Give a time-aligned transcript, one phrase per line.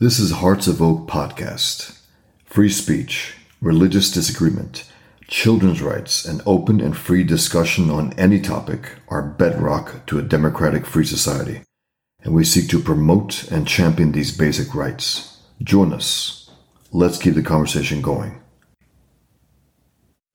[0.00, 2.00] This is Hearts of Oak podcast.
[2.46, 4.90] Free speech, religious disagreement,
[5.28, 10.84] children's rights, and open and free discussion on any topic are bedrock to a democratic
[10.84, 11.60] free society,
[12.24, 15.38] and we seek to promote and champion these basic rights.
[15.62, 16.50] Join us.
[16.90, 18.40] Let's keep the conversation going.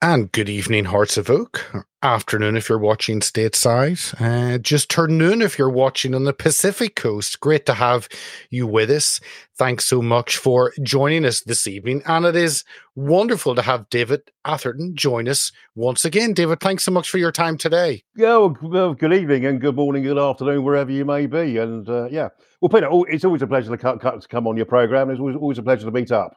[0.02, 1.70] And good evening, Hearts of Oak.
[2.02, 4.14] Afternoon if you're watching stateside.
[4.18, 7.38] Uh, just turn noon if you're watching on the Pacific Coast.
[7.40, 8.08] Great to have
[8.48, 9.20] you with us.
[9.58, 12.00] Thanks so much for joining us this evening.
[12.06, 16.32] And it is wonderful to have David Atherton join us once again.
[16.32, 18.02] David, thanks so much for your time today.
[18.16, 21.58] Yeah, well, good evening and good morning, good afternoon, wherever you may be.
[21.58, 22.30] And uh, yeah,
[22.62, 25.10] well, Peter, it's always a pleasure to come on your program.
[25.10, 26.34] It's always, always a pleasure to meet up.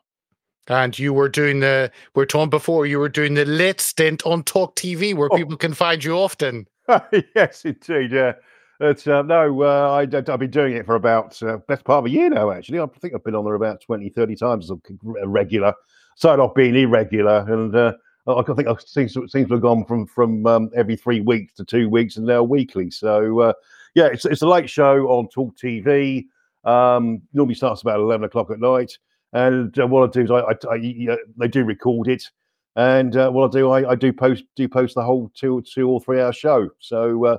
[0.67, 4.25] And you were doing the, we are talking before, you were doing the late stint
[4.25, 5.35] on Talk TV where oh.
[5.35, 6.67] people can find you often.
[7.35, 8.11] yes, indeed.
[8.11, 8.33] Yeah.
[8.79, 12.05] It's, uh, no, uh, I, have been doing it for about uh, best part of
[12.05, 12.79] a year now, actually.
[12.79, 14.77] I think I've been on there about 20, 30 times as
[15.21, 15.73] a regular.
[16.15, 17.93] Started off being irregular, and uh,
[18.27, 21.65] I think it seems, seems to have gone from from um, every three weeks to
[21.65, 22.91] two weeks and now weekly.
[22.91, 23.53] So, uh,
[23.95, 26.25] yeah, it's, it's a late show on Talk TV.
[26.63, 28.97] Um, normally starts about 11 o'clock at night.
[29.33, 32.29] And uh, what I do is I, I, I, they do record it,
[32.75, 35.89] and uh, what I do I, I, do post do post the whole two two
[35.89, 36.69] or three hour show.
[36.79, 37.37] So uh,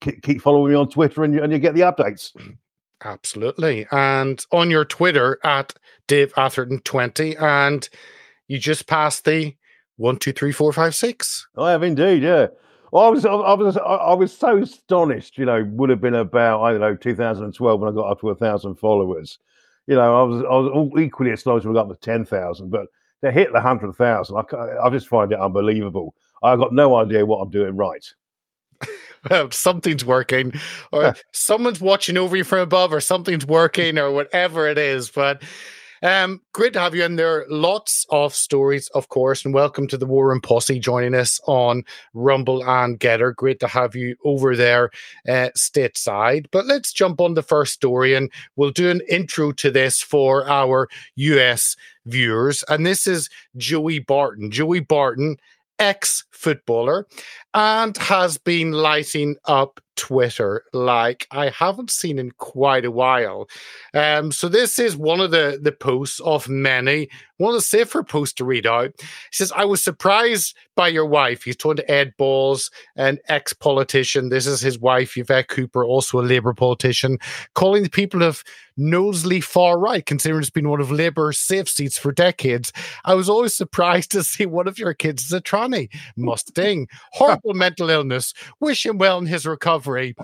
[0.00, 2.32] keep, keep, following me on Twitter, and you, and you get the updates.
[3.04, 5.74] Absolutely, and on your Twitter at
[6.06, 7.86] Dave Atherton twenty, and
[8.48, 9.54] you just passed the
[9.96, 11.46] one two three four five six.
[11.58, 12.46] I have indeed, yeah.
[12.94, 15.36] I was, I was, I was so astonished.
[15.36, 18.30] You know, would have been about I don't know 2012 when I got up to
[18.30, 19.40] a thousand followers
[19.86, 22.70] you know, I was I was oh, equally astonished when we got to ten thousand,
[22.70, 22.86] but
[23.22, 26.14] to hit the hundred thousand, I, I just find it unbelievable.
[26.42, 28.04] I've got no idea what I'm doing right.
[29.30, 30.52] well, something's working,
[30.92, 35.10] or someone's watching over you from above, or something's working, or whatever it is.
[35.10, 35.42] But
[36.04, 37.46] um, great to have you in there.
[37.48, 41.82] Lots of stories, of course, and welcome to the War Room Posse joining us on
[42.12, 43.34] Rumble and GETTR.
[43.34, 44.90] Great to have you over there
[45.26, 46.46] uh, stateside.
[46.52, 50.46] But let's jump on the first story and we'll do an intro to this for
[50.46, 51.74] our US
[52.04, 52.62] viewers.
[52.68, 54.50] And this is Joey Barton.
[54.50, 55.38] Joey Barton
[55.78, 57.06] ex footballer
[57.54, 63.48] and has been lighting up Twitter like I haven't seen in quite a while.
[63.94, 67.08] Um, so this is one of the the posts of many.
[67.38, 68.92] One of the safer posts to read out.
[68.98, 74.28] He says, "I was surprised by your wife." He's talking to Ed Balls, an ex-politician.
[74.28, 77.18] This is his wife, Yvette Cooper, also a Labour politician,
[77.54, 78.42] calling the people of
[78.76, 82.72] Knowsley far right, considering it's been one of Labour's safe seats for decades.
[83.04, 85.88] I was always surprised to see one of your kids is a tranny.
[86.16, 86.52] Must.
[87.12, 88.32] Horrible mental illness.
[88.60, 90.14] Wish him well in his recovery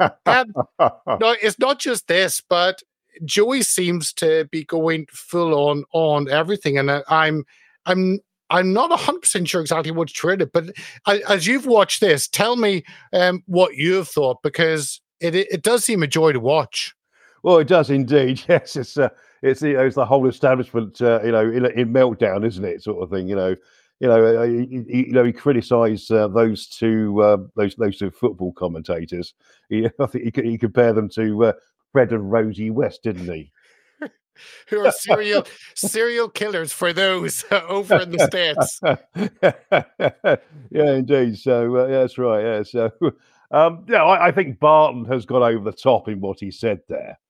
[0.00, 2.82] um, no, it's not just this, but
[3.24, 7.44] Joey seems to be going full on on everything, and I'm
[7.86, 8.20] I'm
[8.50, 10.66] I'm not 100% sure exactly what's triggered but
[11.06, 12.84] as you've watched this, tell me
[13.14, 16.94] um, what you've thought because it, it, it does seem a joy to watch.
[17.42, 18.42] Well, it does indeed.
[18.48, 19.08] Yes, it's uh,
[19.42, 22.82] it's you know, it's the whole establishment, uh, you know, in, in, meltdown, isn't it?
[22.82, 23.56] Sort of thing, you know
[24.02, 28.52] you know, you, you know, he criticised uh, those two uh, those those two football
[28.52, 29.32] commentators.
[29.68, 31.52] He, I think he, he compared them to uh,
[31.92, 33.52] Fred and Rosie West, didn't he?
[34.70, 35.46] Who are serial
[35.76, 38.80] serial killers for those over in the states?
[40.72, 41.38] yeah, indeed.
[41.38, 42.42] So uh, yeah, that's right.
[42.42, 42.90] Yeah, so
[43.52, 46.80] um, yeah, I, I think Barton has gone over the top in what he said
[46.88, 47.20] there.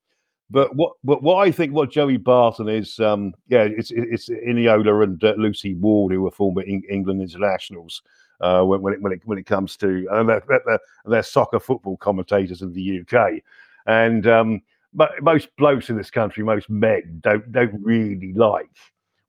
[0.52, 5.02] But what, but what I think, what Joey Barton is, um, yeah, it's it's Iniesta
[5.02, 8.02] and uh, Lucy Ward who are former England internationals.
[8.42, 11.58] Uh, when, when, it, when it when it comes to and they're, they're, they're soccer
[11.58, 13.40] football commentators in the UK,
[13.86, 14.60] and um,
[14.92, 18.68] but most blokes in this country, most men don't don't really like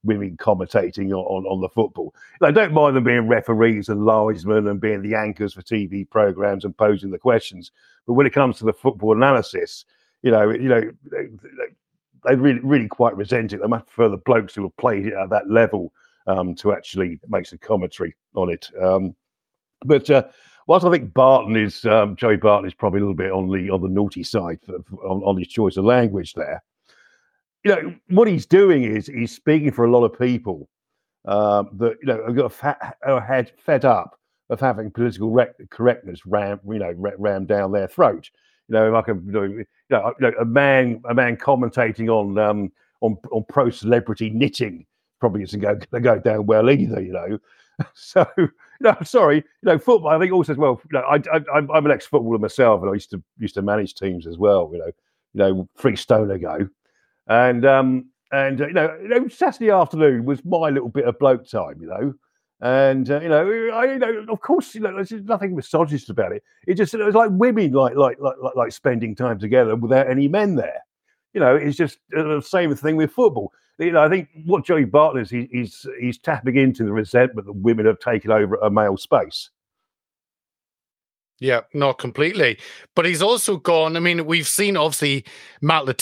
[0.04, 2.14] women commentating on, on, on, the football.
[2.42, 6.66] They don't mind them being referees and linesmen and being the anchors for TV programs
[6.66, 7.72] and posing the questions.
[8.06, 9.86] But when it comes to the football analysis,
[10.24, 11.28] you know, you know, they,
[12.26, 13.62] they really, really quite resent it.
[13.62, 15.94] They much prefer the blokes who have played it at that level
[16.28, 18.70] um, to actually make some commentary on it.
[18.82, 19.16] Um,
[19.86, 20.24] but uh,
[20.68, 23.70] whilst I think Barton is um, Joey Barton is probably a little bit on the
[23.70, 26.64] on the naughty side for, for, on, on his choice of language there.
[27.64, 30.70] You know what he's doing is he's speaking for a lot of people
[31.26, 34.18] um, that you know have got fat, head fed up
[34.50, 38.30] of having political rec- correctness ram you know rammed down their throat.
[38.70, 43.70] You know, a you know, a man a man commentating on um, on on pro
[43.70, 44.86] celebrity knitting
[45.20, 47.02] probably isn't going to go down well either.
[47.02, 47.40] You know,
[47.94, 48.26] so
[48.80, 50.10] no, sorry, you know, football.
[50.12, 50.82] I think also as well.
[50.92, 53.62] You know, I, I I'm an ex footballer myself, and I used to used to
[53.62, 54.70] manage teams as well.
[54.74, 54.94] You know, you
[55.34, 56.68] know, three stone ago.
[57.28, 61.80] And um, and uh, you know, Saturday afternoon was my little bit of bloke time,
[61.80, 62.14] you know.
[62.64, 66.32] And uh, you know, I, you know, of course, you know, there's nothing misogynist about
[66.32, 66.44] it.
[66.66, 70.30] It just it was like women like like like like spending time together without any
[70.30, 70.80] men there.
[71.34, 73.52] You know, it's just uh, the same thing with football.
[73.80, 77.48] You know, I think what Joey Barton is, he, he's he's tapping into the resentment
[77.48, 79.50] that women have taken over a male space.
[81.44, 82.58] Yeah, not completely.
[82.96, 83.98] But he's also gone.
[83.98, 85.26] I mean, we've seen obviously
[85.62, 85.94] Matt Le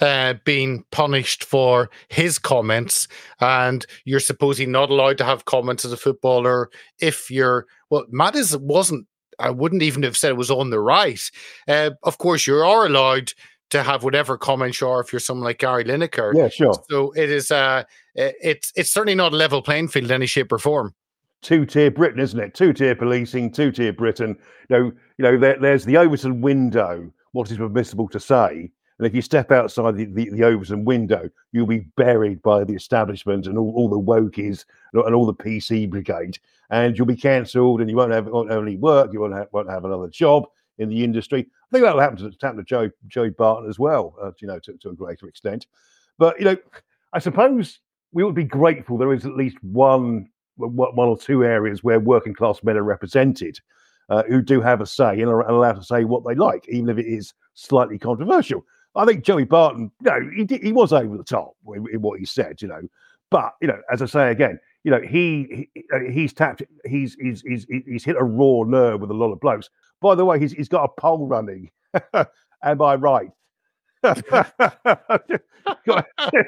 [0.00, 3.06] uh, being punished for his comments,
[3.40, 6.68] and you're supposedly not allowed to have comments as a footballer
[6.98, 7.66] if you're.
[7.90, 9.06] Well, Matt is wasn't.
[9.38, 11.20] I wouldn't even have said it was on the right.
[11.68, 13.34] Uh, of course, you are allowed
[13.70, 16.34] to have whatever comments you are if you're someone like Gary Lineker.
[16.34, 16.74] Yeah, sure.
[16.90, 17.52] So it is.
[17.52, 17.84] Uh,
[18.16, 20.92] it's it's certainly not a level playing field in any shape or form
[21.42, 22.54] two tier Britain, isn't it?
[22.54, 24.36] Two tier policing, two tier Britain.
[24.68, 27.12] You know, you know, there, there's the Overton window.
[27.32, 28.70] What is permissible to say?
[28.98, 32.74] And if you step outside the, the, the Overton window, you'll be buried by the
[32.74, 36.38] establishment and all, all the wokies and all the PC brigade,
[36.70, 39.70] and you'll be cancelled, and you won't have won't only work, you won't have, won't
[39.70, 40.46] have another job
[40.78, 41.40] in the industry.
[41.40, 44.58] I think that'll happen to happen to Joe Joe Barton as well, uh, you know,
[44.60, 45.66] to, to a greater extent.
[46.18, 46.56] But you know,
[47.12, 47.80] I suppose
[48.12, 52.34] we would be grateful there is at least one one or two areas where working
[52.34, 53.58] class men are represented
[54.08, 56.88] uh, who do have a say and are allowed to say what they like, even
[56.88, 58.64] if it is slightly controversial.
[58.94, 62.18] I think Joey Barton, you know, he, he was over the top in, in, what
[62.18, 62.80] he said, you know.
[63.30, 67.16] But you know, as I say again, you know, he, he uh, he's tapped, he's
[67.20, 69.68] he's he's he's hit a raw nerve with a lot of blokes.
[70.00, 71.70] By the way, he's he's got a poll running.
[72.62, 73.30] Am I right?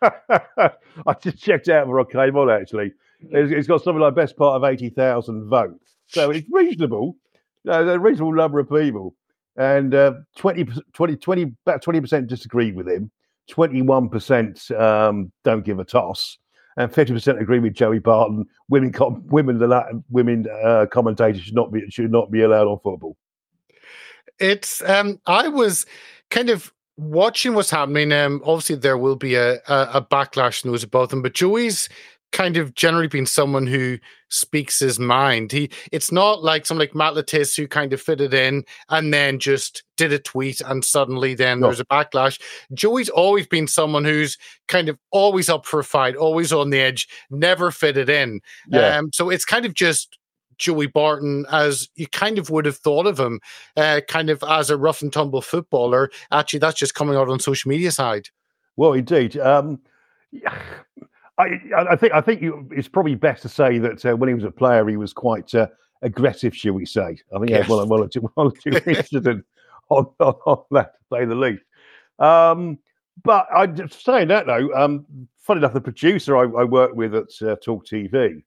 [0.02, 2.92] I just checked out before I came on actually.
[3.22, 5.94] It's got something like best part of 80,000 votes.
[6.06, 7.16] So it's reasonable.
[7.64, 9.14] There's a reasonable number of people.
[9.56, 13.10] And uh, 20, 20, 20, about 20% disagree with him.
[13.50, 16.38] 21% um, don't give a toss.
[16.76, 18.46] And 50% agree with Joey Barton.
[18.68, 22.68] Women, com- women, the Latin, women uh, commentators should not be should not be allowed
[22.68, 23.16] on football.
[24.38, 25.84] It's um, I was
[26.30, 28.12] kind of watching what's happening.
[28.12, 31.88] Um, obviously there will be a, a, a backlash news about them, but Joey's
[32.32, 33.98] kind of generally been someone who
[34.28, 35.52] speaks his mind.
[35.52, 39.12] He it's not like someone like Matt Le Tiss who kind of fitted in and
[39.12, 41.66] then just did a tweet and suddenly then no.
[41.66, 42.40] there's a backlash.
[42.72, 44.38] Joey's always been someone who's
[44.68, 48.40] kind of always up for a fight, always on the edge, never fitted in.
[48.68, 48.98] Yeah.
[48.98, 50.16] Um, so it's kind of just
[50.60, 53.40] Joey Barton as you kind of would have thought of him,
[53.76, 56.10] uh, kind of as a rough and tumble footballer.
[56.30, 58.28] Actually, that's just coming out on social media side.
[58.76, 59.36] Well, indeed.
[59.38, 59.80] Um,
[61.40, 64.34] I, I think I think you, it's probably best to say that uh, when he
[64.34, 65.68] was a player, he was quite uh,
[66.02, 67.18] aggressive, shall we say?
[67.34, 67.50] I think yes.
[67.50, 69.46] he had one, one or two, one or two incidents
[69.88, 71.62] on, on, on, that, to say the least.
[72.18, 72.78] Um,
[73.22, 75.06] but I just saying that though, um,
[75.38, 78.42] funny enough, the producer I, I worked with at uh, Talk TV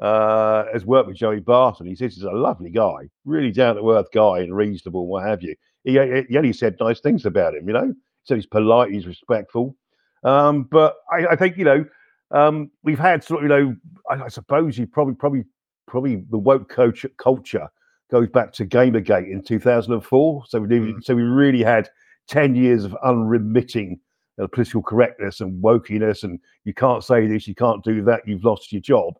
[0.00, 1.86] uh, has worked with Joey Barton.
[1.86, 5.42] He says he's a lovely guy, really down to earth guy and reasonable, what have
[5.42, 5.54] you.
[5.84, 5.92] He,
[6.28, 7.86] he only said nice things about him, you know.
[7.86, 9.76] He said he's polite, he's respectful.
[10.24, 11.84] Um, but I, I think you know
[12.30, 13.76] um, we've had sort of, you know,
[14.10, 15.44] I, I, suppose you probably, probably,
[15.86, 17.68] probably the woke coach culture
[18.10, 20.44] goes back to Gamergate in 2004.
[20.46, 21.04] So we, mm.
[21.04, 21.88] so we really had
[22.28, 24.00] 10 years of unremitting
[24.40, 28.44] uh, political correctness and wokiness, and you can't say this, you can't do that, you've
[28.44, 29.14] lost your job.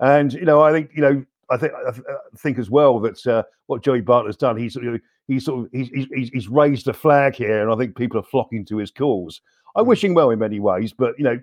[0.00, 1.92] And you know, I think you know, I think I
[2.36, 5.66] think as well that uh, what Joey Barton has done, he's sort of he's sort
[5.66, 8.78] of he's, he's, he's raised a flag here, and I think people are flocking to
[8.78, 9.40] his cause.
[9.76, 9.86] I mm.
[9.86, 11.40] wish him well in many ways, but you know,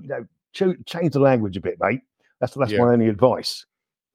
[0.00, 2.00] you know, ch- change the language a bit, mate.
[2.40, 2.78] That's that's yeah.
[2.78, 3.66] my only advice.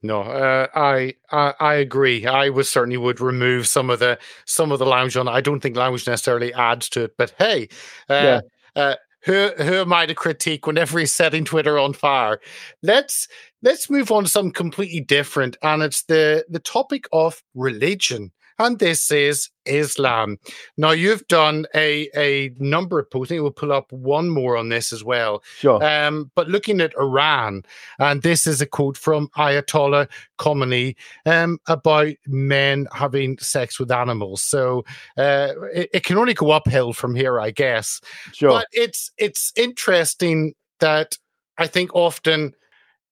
[0.02, 2.26] No, uh, I, I I agree.
[2.26, 5.28] I would certainly would remove some of the some of the language on.
[5.28, 7.68] I don't think language necessarily adds to it, but hey,
[8.08, 8.40] uh,
[8.76, 8.82] yeah.
[8.82, 12.40] uh, who who am I to critique whenever he's setting Twitter on fire?
[12.82, 13.28] Let's
[13.62, 18.78] let's move on to something completely different, and it's the the topic of religion and
[18.78, 20.38] this is Islam.
[20.76, 23.30] Now, you've done a, a number of posts.
[23.30, 25.42] I think we'll pull up one more on this as well.
[25.58, 25.82] Sure.
[25.82, 27.62] Um, but looking at Iran,
[27.98, 34.42] and this is a quote from Ayatollah Khomeini um, about men having sex with animals.
[34.42, 34.84] So
[35.16, 38.00] uh, it, it can only go uphill from here, I guess.
[38.32, 38.50] Sure.
[38.50, 41.16] But it's it's interesting that
[41.56, 42.54] I think often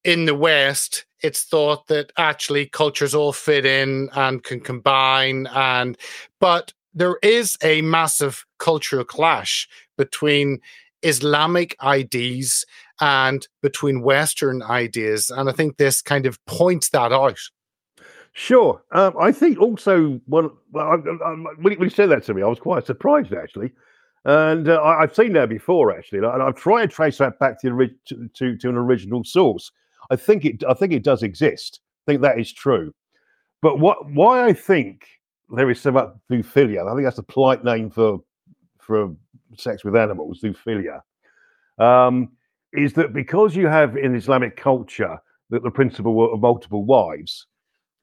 [0.04, 5.96] in the West, it's thought that actually cultures all fit in and can combine and
[6.40, 10.60] but there is a massive cultural clash between
[11.02, 12.64] Islamic ideas
[13.00, 15.30] and between Western ideas.
[15.30, 17.38] And I think this kind of points that out.
[18.32, 18.82] Sure.
[18.92, 22.58] Um, I think also, well, I, I, when, you said that to me, I was
[22.58, 23.72] quite surprised actually.
[24.24, 27.60] And uh, I, have seen that before, actually, and I've tried to trace that back
[27.62, 27.88] to,
[28.34, 29.70] to, to an original source.
[30.10, 31.80] I think it I think it does exist.
[32.06, 32.94] I think that is true.
[33.62, 35.06] But what why I think
[35.50, 38.20] there is so much zoophilia, I think that's a polite name for
[38.78, 39.14] for
[39.56, 41.00] sex with animals, zoophilia,
[41.78, 42.30] um,
[42.72, 45.18] is that because you have in Islamic culture
[45.50, 47.46] that the principle of multiple wives,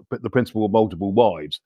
[0.09, 1.62] but the principle of multiple wives,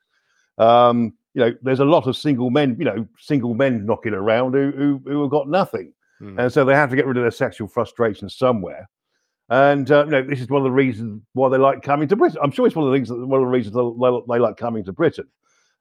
[0.57, 4.53] um, you know, there's a lot of single men, you know, single men knocking around
[4.53, 6.37] who who, who have got nothing, mm.
[6.39, 8.87] and so they have to get rid of their sexual frustration somewhere.
[9.49, 12.15] And uh, you know, this is one of the reasons why they like coming to
[12.15, 12.39] Britain.
[12.41, 14.83] I'm sure it's one of the things, one of the reasons they, they like coming
[14.85, 15.27] to Britain.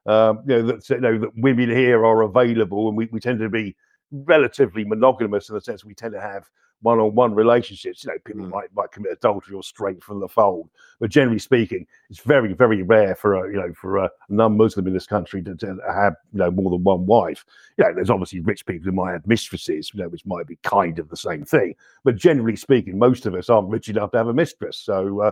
[0.06, 3.40] Um, you know that you know that women here are available, and we, we tend
[3.40, 3.76] to be
[4.10, 6.48] relatively monogamous in the sense we tend to have
[6.82, 8.04] one-on-one relationships.
[8.04, 8.50] You know, people mm.
[8.50, 10.68] might might commit adultery or straight from the fold,
[11.00, 14.94] but generally speaking, it's very very rare for a you know for a non-Muslim in
[14.94, 17.44] this country to, to have you know more than one wife.
[17.76, 20.58] You know, there's obviously rich people who might have mistresses, you know, which might be
[20.62, 21.74] kind of the same thing.
[22.04, 24.76] But generally speaking, most of us aren't rich enough to have a mistress.
[24.76, 25.22] So,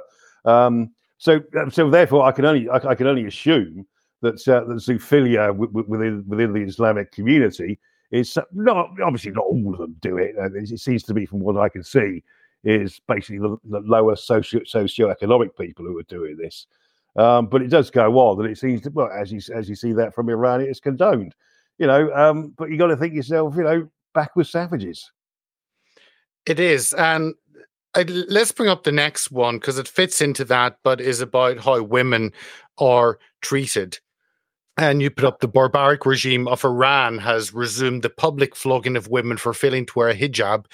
[0.44, 3.86] uh, um, so uh, so therefore, I can only I, I can only assume
[4.22, 7.78] that uh, that zoophilia w- w- within within the Islamic community
[8.10, 10.34] is not obviously not all of them do it.
[10.38, 12.22] It seems to be, from what I can see,
[12.64, 16.66] is basically the, the lower socio socioeconomic people who are doing this.
[17.16, 19.74] Um, but it does go on, and it seems to well, as you as you
[19.74, 21.34] see that from Iran, it's condoned.
[21.78, 25.10] You know, um, but you got to think yourself, you know, back with savages.
[26.46, 27.34] It is, and
[27.94, 31.58] I, let's bring up the next one because it fits into that, but is about
[31.58, 32.32] how women
[32.78, 33.98] are treated
[34.76, 39.08] and you put up the barbaric regime of Iran has resumed the public flogging of
[39.08, 40.66] women for failing to wear a hijab.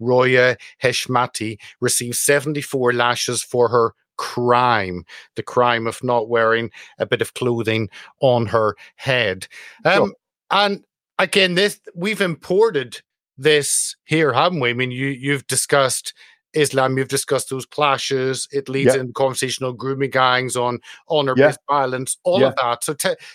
[0.00, 5.04] Roya Heshmati received 74 lashes for her crime,
[5.36, 7.88] the crime of not wearing a bit of clothing
[8.20, 9.46] on her head.
[9.84, 10.12] Um, sure.
[10.50, 10.84] And
[11.18, 13.00] again, this we've imported
[13.36, 14.70] this here, haven't we?
[14.70, 16.12] I mean, you you've discussed
[16.54, 18.48] Islam, you've discussed those clashes.
[18.52, 19.00] It leads yeah.
[19.00, 21.76] into conversational grooming gangs on honor based yeah.
[21.76, 22.48] violence, all yeah.
[22.48, 22.84] of that.
[22.84, 22.94] So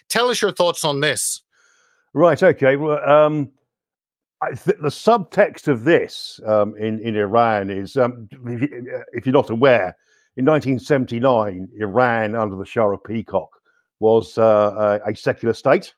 [0.09, 1.41] tell us your thoughts on this.
[2.13, 2.41] Right.
[2.41, 2.75] Okay.
[2.75, 3.51] Well, um,
[4.47, 8.27] th- the subtext of this um, in, in Iran is um,
[9.13, 9.95] if you're not aware,
[10.37, 13.49] in 1979, Iran, under the Shah of Peacock,
[13.99, 15.93] was uh, a, a, secular state.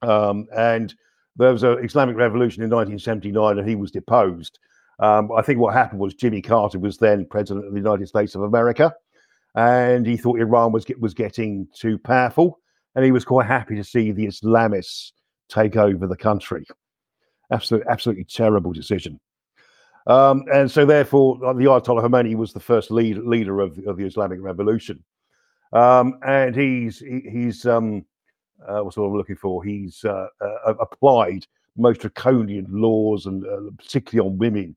[0.00, 0.94] Um, and
[1.36, 4.58] there was an Islamic revolution in 1979, and he was deposed.
[4.98, 8.34] Um, I think what happened was Jimmy Carter was then president of the United States
[8.34, 8.94] of America,
[9.54, 12.60] and he thought Iran was was getting too powerful,
[12.94, 15.12] and he was quite happy to see the Islamists
[15.48, 16.66] take over the country.
[17.50, 19.20] Absolutely, absolutely terrible decision.
[20.06, 23.96] Um, and so, therefore, uh, the Ayatollah Khomeini was the first lead, leader of, of
[23.96, 25.02] the Islamic Revolution,
[25.72, 28.04] um, and he's he, he's um,
[28.66, 29.62] uh, what's what I'm looking for?
[29.62, 34.76] He's uh, uh, applied most draconian laws, and uh, particularly on women,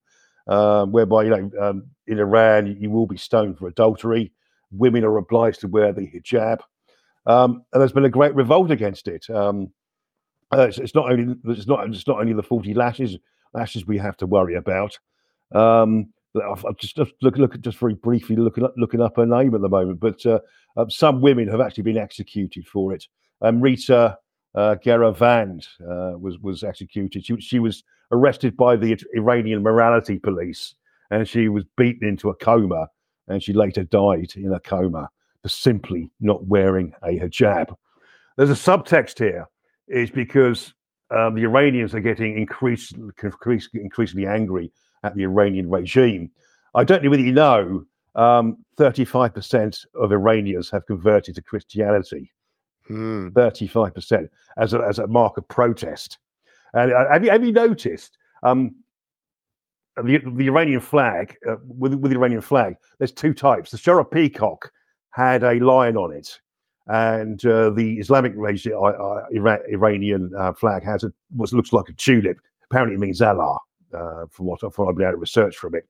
[0.50, 4.34] um, whereby you know um, in Iran you will be stoned for adultery.
[4.72, 6.60] Women are obliged to wear the hijab,
[7.26, 9.30] um, and there's been a great revolt against it.
[9.30, 9.72] Um,
[10.52, 13.18] uh, it's, it's, not only it's not it's not only the forty lashes
[13.54, 14.98] lashes we have to worry about.
[15.54, 19.56] Um, I've, I've just, look look just very briefly looking up looking up her name
[19.56, 20.40] at the moment, but uh,
[20.78, 23.06] uh, some women have actually been executed for it.
[23.42, 24.18] Um, Rita
[24.56, 27.26] uh, Geravand uh, was was executed.
[27.26, 30.76] She, she was arrested by the Iranian morality police,
[31.12, 32.88] and she was beaten into a coma,
[33.28, 35.10] and she later died in a coma
[35.42, 37.76] for simply not wearing a hijab.
[38.38, 39.48] There's a subtext here,
[39.88, 40.74] is because
[41.12, 43.12] um, the Iranians are getting increasingly,
[43.74, 44.72] increasingly angry
[45.04, 46.32] at the Iranian regime.
[46.76, 47.86] I don't know whether you know,
[48.16, 52.32] um, 35% of Iranians have converted to Christianity.
[52.90, 53.32] Mm.
[53.32, 56.18] 35% as a, as a mark of protest.
[56.74, 58.76] And uh, have you have you noticed um,
[60.04, 62.76] the the Iranian flag uh, with with the Iranian flag?
[62.98, 63.72] There's two types.
[63.72, 64.72] The Shah Peacock
[65.12, 66.40] had a lion on it,
[66.88, 71.94] and uh, the Islamic uh, uh Iranian uh, flag has a what looks like a
[71.94, 72.38] tulip.
[72.66, 73.58] Apparently, it means Allah.
[73.92, 75.84] Uh, from what, from what I've been able to research from it.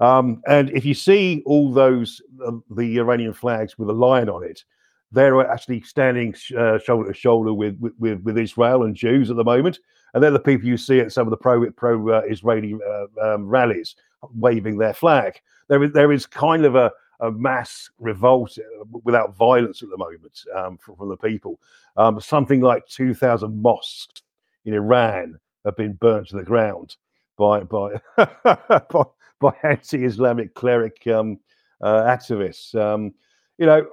[0.00, 2.22] Um, and if you see all those
[2.70, 4.64] the Iranian flags with a lion on it,
[5.12, 9.44] they're actually standing uh, shoulder to shoulder with, with, with Israel and Jews at the
[9.44, 9.78] moment,
[10.16, 13.34] and they're the people you see at some of the pro pro uh, Israeli uh,
[13.34, 13.96] um, rallies
[14.34, 15.38] waving their flag.
[15.68, 19.98] There is there is kind of a, a mass revolt uh, without violence at the
[19.98, 21.60] moment um, from, from, the people.
[21.98, 24.22] Um, something like two thousand mosques
[24.64, 26.96] in Iran have been burnt to the ground
[27.36, 29.04] by by by,
[29.38, 31.38] by anti-Islamic cleric um,
[31.82, 32.74] uh, activists.
[32.74, 33.12] Um,
[33.58, 33.86] you know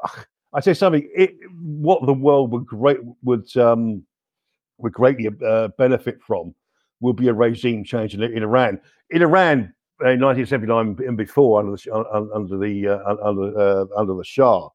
[0.54, 1.10] I say something.
[1.14, 4.06] It, what the world would great would um,
[4.78, 6.54] would greatly uh, benefit from
[7.00, 8.80] will be a regime change in, in Iran.
[9.10, 14.24] In Iran, in 1979 and before, under the under the uh, under uh, under the
[14.24, 14.70] Shah,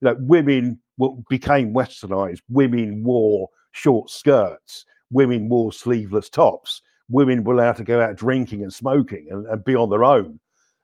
[0.00, 0.80] you know, women
[1.28, 2.40] became westernized.
[2.48, 4.84] Women wore short skirts.
[5.10, 6.82] Women wore sleeveless tops.
[7.08, 10.40] Women were allowed to go out drinking and smoking and, and be on their own.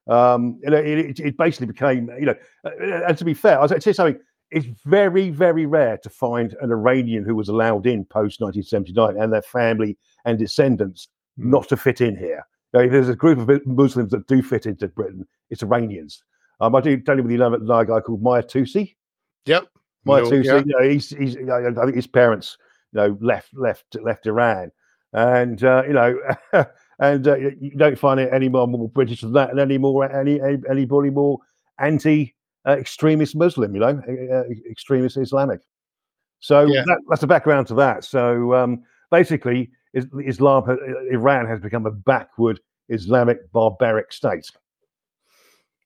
[0.06, 2.34] Um, you know, it, it, basically became, you know,
[2.64, 4.20] uh, and to be fair, I'll say something.
[4.50, 9.32] It's very, very rare to find an Iranian who was allowed in post 1979 and
[9.32, 11.44] their family and descendants mm.
[11.50, 12.44] not to fit in here.
[12.72, 15.26] You know, there's a group of Muslims that do fit into Britain.
[15.50, 16.22] It's Iranians.
[16.60, 18.94] Um, I do tell you, with you know, a guy called Mahyar Tousi.
[19.46, 19.66] Yep.
[20.06, 20.44] Mahyar no, Tousi.
[20.44, 20.62] Yeah.
[20.64, 22.58] You know, he's, he's, I think his parents,
[22.92, 24.70] you know, left left left Iran,
[25.12, 26.18] and uh, you know,
[26.98, 30.10] and uh, you don't find it any more, more British than that, and any more
[30.10, 31.38] any, any anybody more
[31.78, 32.34] anti
[32.66, 34.02] uh, extremist Muslim, you know,
[34.32, 35.60] uh, extremist Islamic.
[36.40, 36.82] So yeah.
[36.86, 38.04] that, that's the background to that.
[38.04, 40.76] So um, basically, Islam, uh,
[41.10, 44.50] Iran has become a backward Islamic barbaric state.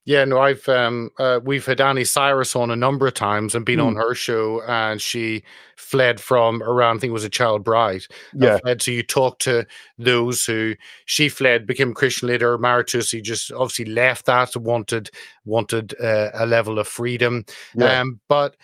[0.05, 3.65] Yeah, no, I've um, uh, we've had Annie Cyrus on a number of times and
[3.65, 3.87] been mm.
[3.87, 3.99] on hmm.
[3.99, 5.43] her show, and she
[5.77, 6.97] fled from Iran.
[6.97, 8.03] I think it was a child bride.
[8.33, 8.59] Yeah.
[8.59, 8.83] Fled.
[8.83, 9.65] So you talk to
[9.97, 13.01] those who she fled, became a Christian later, married to.
[13.01, 15.09] So he just obviously left that, wanted
[15.43, 17.43] wanted uh, a level of freedom.
[17.73, 18.01] Yeah.
[18.01, 18.55] Um, but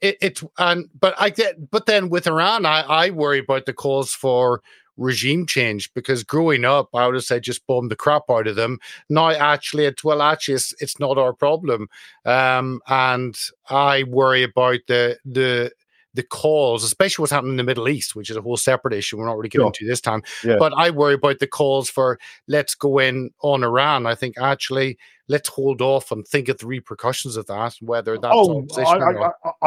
[0.00, 3.72] it, it's and but I get but then with Iran, I I worry about the
[3.72, 4.62] calls for
[4.98, 8.56] regime change because growing up, I would have said just bomb the crap out of
[8.56, 8.78] them.
[9.08, 11.88] Now, actually, it's well, actually, it's, it's not our problem,
[12.26, 13.38] um, and
[13.70, 15.72] I worry about the the
[16.14, 19.16] the calls, especially what's happening in the Middle East, which is a whole separate issue.
[19.16, 20.56] We're not really getting into this time, yeah.
[20.58, 24.06] but I worry about the calls for let's go in on Iran.
[24.06, 28.34] I think actually let's hold off and think of the repercussions of that, whether that's
[28.34, 28.96] oh, I,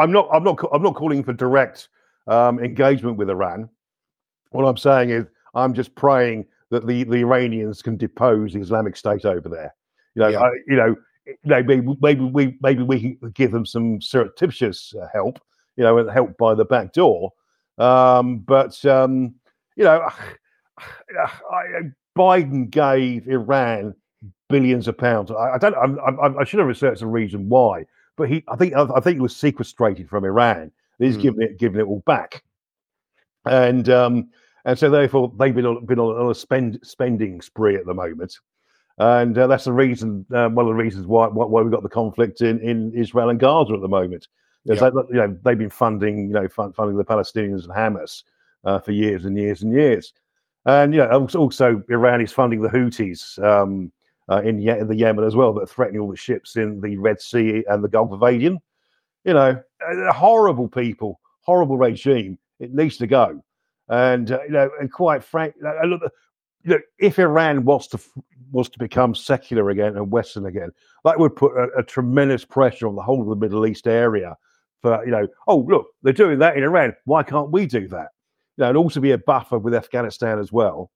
[0.02, 1.88] am not, I'm not, I'm not calling for direct
[2.26, 3.70] um, engagement with Iran.
[4.52, 8.96] What I'm saying is, I'm just praying that the, the Iranians can depose the Islamic
[8.96, 9.74] State over there.
[10.14, 10.40] You know, yeah.
[10.40, 10.96] I, you know,
[11.44, 15.38] maybe maybe we maybe we can give them some surreptitious uh, help.
[15.76, 17.32] You know, and help by the back door.
[17.78, 19.34] Um, but um,
[19.76, 20.08] you know,
[20.78, 23.94] I, Biden gave Iran
[24.48, 25.30] billions of pounds.
[25.30, 25.74] I, I don't.
[25.74, 27.86] I'm, i should have researched the reason why,
[28.16, 28.44] but he.
[28.48, 28.74] I think.
[28.74, 30.70] I think he was sequestrated from Iran.
[30.98, 31.22] He's mm.
[31.22, 32.42] giving it, giving it all back,
[33.46, 34.28] and um,
[34.64, 38.38] and so therefore they've been on, been on a spend spending spree at the moment,
[38.98, 41.88] and uh, that's the reason uh, one of the reasons why why we've got the
[41.88, 44.28] conflict in, in Israel and Gaza at the moment.
[44.64, 44.92] Because yep.
[44.94, 48.22] they, you know they've been funding you know fund, funding the Palestinians and Hamas
[48.64, 50.12] uh, for years and years and years,
[50.66, 53.90] and you know also Iran is funding the Houthis um,
[54.30, 56.80] uh, in, Ye- in the Yemen as well that are threatening all the ships in
[56.80, 58.60] the Red Sea and the Gulf of Aden.
[59.24, 59.62] You know,
[60.10, 62.38] horrible people, horrible regime.
[62.60, 63.42] It needs to go.
[63.88, 66.02] And uh, you know, and quite frank, look,
[66.98, 68.00] if Iran was to
[68.52, 70.70] was to become secular again and Western again,
[71.04, 74.36] that would put a, a, tremendous pressure on the whole of the Middle East area.
[74.82, 76.94] For you know, oh look, they're doing that in Iran.
[77.04, 78.08] Why can't we do that?
[78.56, 80.90] You know, and also be a buffer with Afghanistan as well,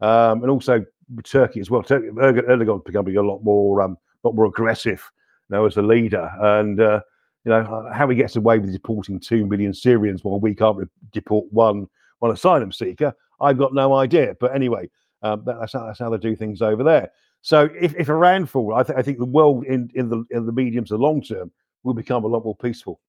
[0.00, 0.84] um, and also
[1.24, 1.82] Turkey as well.
[1.82, 5.08] Turkey, Erdogan's becoming a lot more, um, lot more aggressive
[5.48, 7.00] you now as a leader, and uh,
[7.44, 11.46] you know how he gets away with deporting two million Syrians while we can't deport
[11.50, 11.86] one
[12.22, 14.36] on asylum seeker, I've got no idea.
[14.38, 14.90] But anyway,
[15.22, 17.10] um, that's, how, that's how they do things over there.
[17.42, 20.46] So if, if Iran fall, I, th- I think the world in, in the in
[20.46, 21.52] the medium to long term
[21.84, 23.00] will become a lot more peaceful.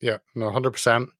[0.00, 1.10] Yeah, no, hundred percent.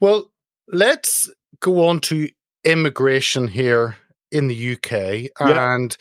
[0.00, 0.32] Well,
[0.68, 2.28] let's go on to
[2.64, 3.96] immigration here
[4.32, 5.74] in the UK, yeah.
[5.74, 5.96] and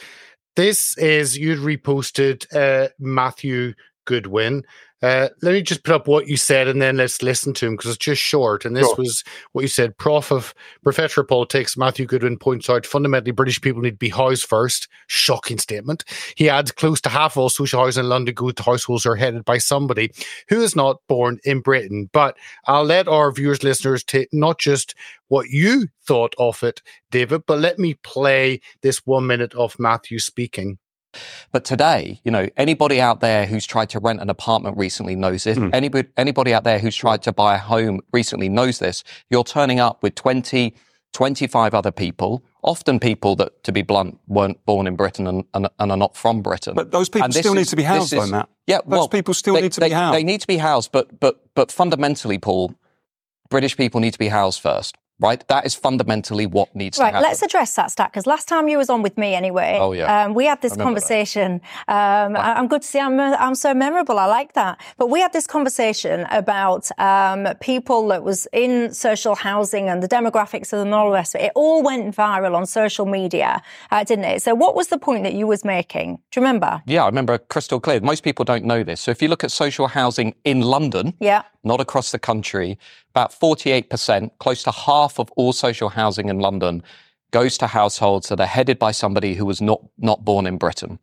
[0.56, 3.73] this is you'd reposted uh, Matthew
[4.06, 4.63] Goodwin,
[5.02, 7.76] uh, let me just put up what you said and then let's listen to him
[7.76, 8.66] because it's just short.
[8.66, 8.96] And this sure.
[8.98, 9.98] was what you said.
[9.98, 14.10] Prof of Professor of Politics, Matthew Goodwin points out fundamentally British people need to be
[14.10, 14.88] housed first.
[15.08, 16.04] Shocking statement.
[16.36, 19.16] He adds close to half of all social housing in London go to households are
[19.16, 20.12] headed by somebody
[20.50, 22.10] who is not born in Britain.
[22.14, 22.38] But
[22.68, 24.94] I'll let our viewers, listeners take not just
[25.30, 30.20] what you thought of it, David, but let me play this one minute of Matthew
[30.20, 30.78] speaking.
[31.52, 35.43] But today, you know, anybody out there who's tried to rent an apartment recently knows
[35.43, 35.58] this.
[35.58, 35.74] Mm.
[35.74, 39.04] Anybody, anybody out there who's tried to buy a home recently knows this.
[39.30, 40.74] You're turning up with 20,
[41.13, 45.67] 25 other people, often people that, to be blunt, weren't born in Britain and, and,
[45.80, 46.74] and are not from Britain.
[46.76, 48.50] But those people still is, need to be housed, is, though, Matt.
[48.67, 50.17] Yeah, those well, people still they, need to they, be housed.
[50.17, 52.74] They need to be housed, but but but fundamentally, Paul,
[53.50, 54.95] British people need to be housed first.
[55.22, 55.48] Right?
[55.48, 57.24] That is fundamentally what needs right, to happen.
[57.24, 59.94] Right, let's address that stat because last time you was on with me anyway, oh,
[59.94, 60.26] yeah.
[60.26, 61.62] Um, we had this conversation.
[61.88, 64.20] Um, I'm good to see I'm, I'm so memorable.
[64.20, 64.82] I like that.
[64.98, 70.08] But we had this conversation about um, people that was in social housing and the
[70.08, 71.46] demographics of and all the rest of it.
[71.46, 74.42] It all went viral on social media, uh, didn't it?
[74.42, 76.16] So what was the point that you was making?
[76.32, 76.82] Do you remember?
[76.86, 78.00] Yeah, I remember crystal clear.
[78.02, 79.02] Most people don't know this.
[79.02, 81.44] So if you look at social housing in London, yeah.
[81.63, 82.78] Not across the country,
[83.12, 86.84] about 48%, close to half of all social housing in London
[87.32, 91.00] goes to households that are headed by somebody who was not, not born in Britain.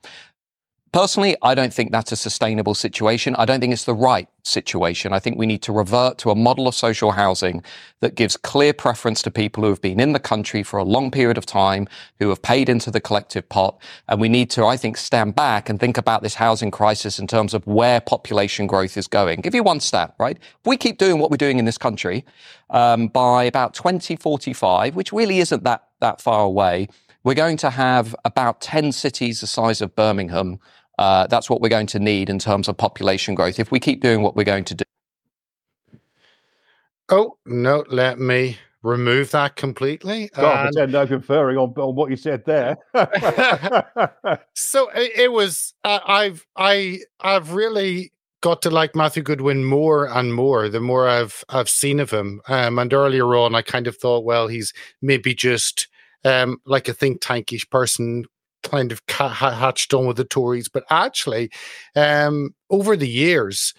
[0.93, 3.35] Personally, I don't think that's a sustainable situation.
[3.37, 5.13] I don't think it's the right situation.
[5.13, 7.63] I think we need to revert to a model of social housing
[8.01, 11.11] that gives clear preference to people who have been in the country for a long
[11.11, 13.79] period of time, who have paid into the collective pot.
[14.09, 17.27] And we need to, I think, stand back and think about this housing crisis in
[17.27, 19.43] terms of where population growth is going.
[19.43, 20.39] Give you one stat, right?
[20.39, 22.25] If we keep doing what we're doing in this country,
[22.71, 26.89] um, by about 2045, which really isn't that, that far away,
[27.25, 30.61] we're going to have about 10 cities the size of Birmingham
[30.99, 34.01] uh, that's what we're going to need in terms of population growth if we keep
[34.01, 34.85] doing what we're going to do.
[37.11, 40.29] Oh, no, let me remove that completely.
[40.35, 40.75] God, and...
[40.75, 42.77] pretend no conferring on, on what you said there.
[44.55, 50.07] so it, it was, uh, I've, I, I've really got to like Matthew Goodwin more
[50.07, 52.41] and more the more I've I've seen of him.
[52.49, 55.89] Um, and earlier on, I kind of thought, well, he's maybe just
[56.25, 58.25] um, like a think tankish person
[58.69, 61.51] kind of hatched on with the Tories, but actually,
[61.97, 63.75] um, over the years,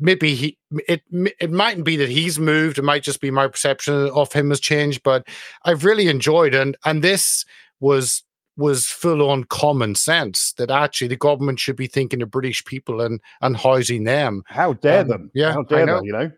[0.00, 2.78] maybe he it it mightn't be that he's moved.
[2.78, 5.02] It might just be my perception of him has changed.
[5.02, 5.26] But
[5.64, 7.44] I've really enjoyed and and this
[7.78, 8.22] was
[8.56, 13.00] was full on common sense that actually the government should be thinking of British people
[13.00, 14.42] and and housing them.
[14.46, 15.30] How dare um, them?
[15.34, 16.04] Yeah, how dare them?
[16.04, 16.32] You know.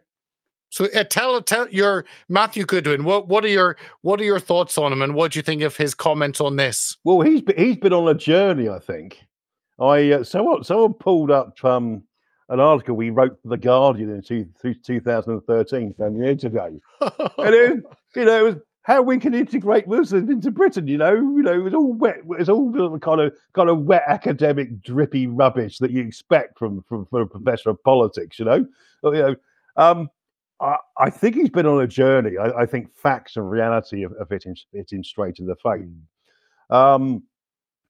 [0.73, 3.05] So uh, tell tell your Matthew Goodwin.
[3.05, 5.61] What what are your what are your thoughts on him, and what do you think
[5.61, 6.97] of his comments on this?
[7.05, 8.71] Well, he's been, he's been on a journey.
[8.71, 9.23] I think.
[9.79, 12.03] I uh, someone someone pulled up um,
[12.49, 14.49] an article we wrote for the Guardian in two,
[14.83, 17.85] 2013, ten years ago, and it,
[18.17, 20.89] you know it was how we can integrate Muslims into Britain.
[20.89, 22.21] You know, you know, it was all wet.
[22.39, 27.05] It's all kind of kind of wet academic drippy rubbish that you expect from from,
[27.05, 28.39] from a professor of politics.
[28.39, 28.67] You know,
[29.05, 29.37] you know.
[29.77, 30.09] Um,
[30.99, 32.39] I, think he's been on a journey.
[32.39, 35.57] I, I think facts and reality have, have hit, him, hit him straight in the
[35.57, 35.83] face.
[36.71, 36.75] Hmm.
[36.75, 37.23] Um,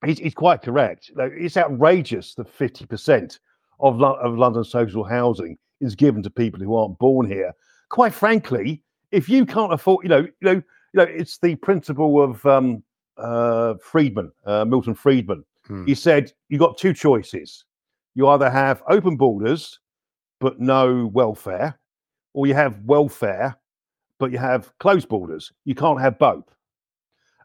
[0.05, 1.11] he's, he's, quite correct.
[1.17, 3.39] It's outrageous that 50%
[3.81, 7.53] of, Lo- of London social housing is given to people who aren't born here.
[7.91, 12.23] Quite frankly, if you can't afford, you know, you know, you know, it's the principle
[12.23, 12.83] of um,
[13.19, 15.45] uh, Friedman, uh, Milton Friedman.
[15.67, 15.85] Hmm.
[15.85, 17.65] He said you got two choices:
[18.15, 19.79] you either have open borders
[20.41, 21.79] but no welfare,
[22.35, 23.57] or you have welfare,
[24.19, 25.53] but you have closed borders.
[25.65, 26.45] You can't have both.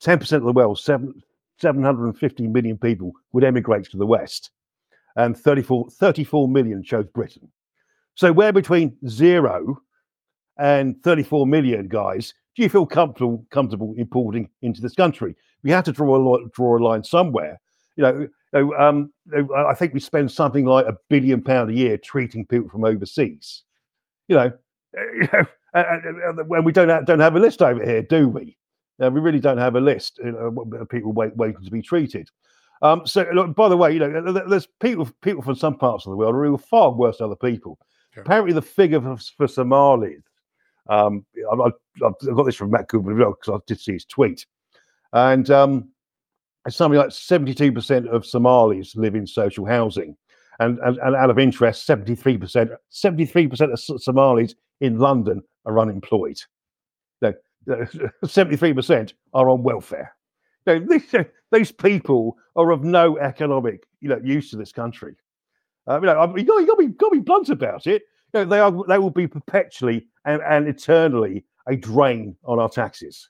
[0.03, 1.21] 10% of the world, seven,
[1.59, 4.51] 750 million people would emigrate to the West,
[5.15, 7.49] and 34, 34 million chose Britain.
[8.15, 9.81] So we're between zero
[10.57, 12.33] and 34 million guys.
[12.57, 15.35] Do you feel comfortable comfortable importing into this country?
[15.63, 17.59] we had to draw a draw a line somewhere.
[17.95, 19.11] You know, you know, um,
[19.55, 23.63] I think we spend something like a billion pound a year treating people from overseas.
[24.27, 24.51] You know,
[24.95, 28.57] you know, and we don't have, don't have a list over here, do we?
[28.99, 32.29] we really don't have a list of people wait, waiting to be treated.
[32.81, 36.11] Um, so, look, by the way, you know, there's people people from some parts of
[36.11, 37.77] the world who are far worse than other people.
[38.13, 38.23] Sure.
[38.23, 40.21] Apparently, the figure for, for Somalis,
[40.89, 41.71] um, I,
[42.01, 44.45] have got this from Matt Cooper because I did see his tweet.
[45.13, 45.89] And um,
[46.69, 50.15] something like 72% of Somalis live in social housing.
[50.59, 56.39] And, and, and out of interest, 73%, 73% of Somalis in London are unemployed.
[57.21, 57.33] No,
[57.67, 60.15] 73% are on welfare.
[60.65, 61.13] Now, these,
[61.51, 65.15] these people are of no economic you know, use to this country.
[65.87, 68.03] Uh, you know, you got to be blunt about it.
[68.33, 72.69] You know, they are they will be perpetually and, and eternally a drain on our
[72.69, 73.29] taxes.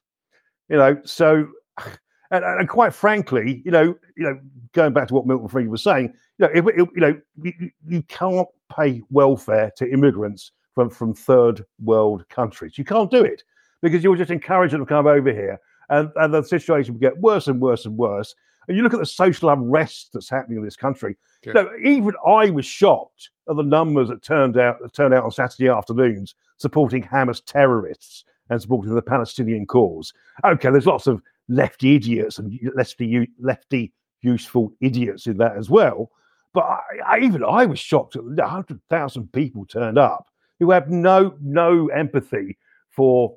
[0.69, 1.47] You know, so
[2.29, 4.37] And, and, quite frankly, you know, you know,
[4.73, 7.71] going back to what Milton Friedman was saying, you know, if, if, you know, you,
[7.87, 12.77] you can't pay welfare to immigrants from from third world countries.
[12.77, 13.43] You can't do it
[13.81, 17.17] because you'll just encourage them to come over here, and, and the situation will get
[17.17, 18.35] worse and worse and worse.
[18.67, 21.15] And you look at the social unrest that's happening in this country.
[21.53, 25.31] Know, even I was shocked at the numbers that turned out that turned out on
[25.31, 30.13] Saturday afternoons supporting Hamas terrorists and supporting the Palestinian cause.
[30.43, 36.11] Okay, there's lots of lefty idiots and lefty lefty useful idiots in that as well.
[36.53, 40.27] But I, I, even I was shocked that 100,000 people turned up
[40.59, 42.57] who have no no empathy
[42.89, 43.35] for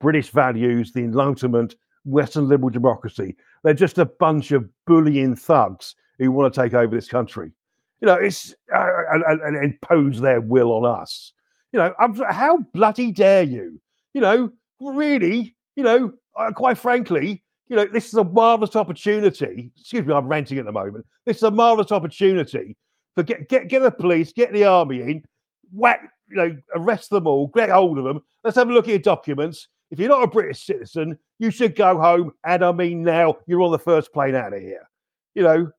[0.00, 3.36] British values, the Enlightenment, Western liberal democracy.
[3.64, 7.52] They're just a bunch of bullying thugs who want to take over this country.
[8.00, 11.32] You know, it's uh, and, and impose their will on us.
[11.72, 13.80] You know, I'm, how bloody dare you?
[14.14, 19.70] You know, really, you know, uh, quite frankly, you know, this is a marvelous opportunity.
[19.78, 21.04] Excuse me, I'm ranting at the moment.
[21.26, 22.76] This is a marvelous opportunity
[23.14, 25.24] for get get get the police, get the army in,
[25.72, 28.20] whack, you know, arrest them all, get hold of them.
[28.44, 29.68] Let's have a look at your documents.
[29.90, 32.32] If you're not a British citizen, you should go home.
[32.44, 34.88] And I mean, now you're on the first plane out of here.
[35.34, 35.72] You know,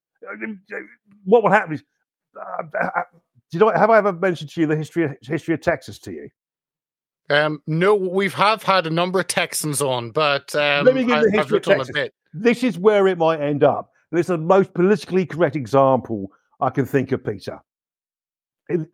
[1.26, 1.84] what will happen is,
[2.39, 3.02] uh, uh,
[3.52, 6.30] you know, have I ever mentioned to you the history history of Texas to you?
[7.30, 11.22] Um, no, we've have had a number of Texans on, but um, let me give
[11.22, 12.10] the history of Texas.
[12.34, 13.91] This is where it might end up.
[14.12, 17.60] This is the most politically correct example I can think of, Peter.
[18.69, 18.88] In,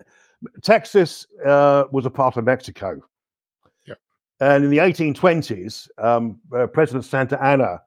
[0.61, 3.01] Texas uh, was a part of Mexico.
[4.39, 7.81] And in the 1820s, um, uh, President Santa Anna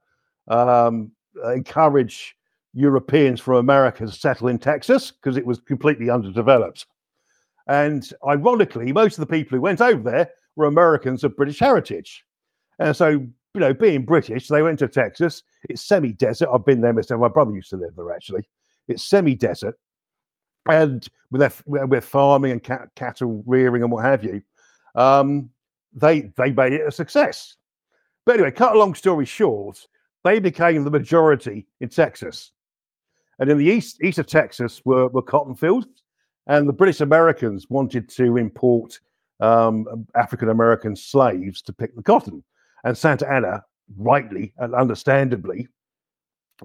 [0.48, 1.12] um,
[1.54, 2.34] encouraged
[2.72, 6.86] Europeans from America to settle in Texas because it was completely underdeveloped.
[7.66, 12.24] And ironically, most of the people who went over there were Americans of British heritage.
[12.78, 15.42] And so, you know, being British, they went to Texas.
[15.68, 16.48] It's semi desert.
[16.52, 17.20] I've been there myself.
[17.20, 18.48] My brother used to live there, actually.
[18.88, 19.78] It's semi desert.
[20.68, 24.42] And with their, with farming and cat, cattle rearing and what have you,
[24.94, 25.50] um,
[25.92, 27.56] they, they made it a success.
[28.26, 29.86] But anyway, cut a long story short,
[30.24, 32.52] they became the majority in Texas.
[33.38, 35.86] And in the east, east of Texas were, were cotton fields.
[36.46, 38.98] And the British Americans wanted to import
[39.40, 42.42] um, African American slaves to pick the cotton.
[42.84, 43.64] And Santa Anna,
[43.96, 45.68] rightly and understandably,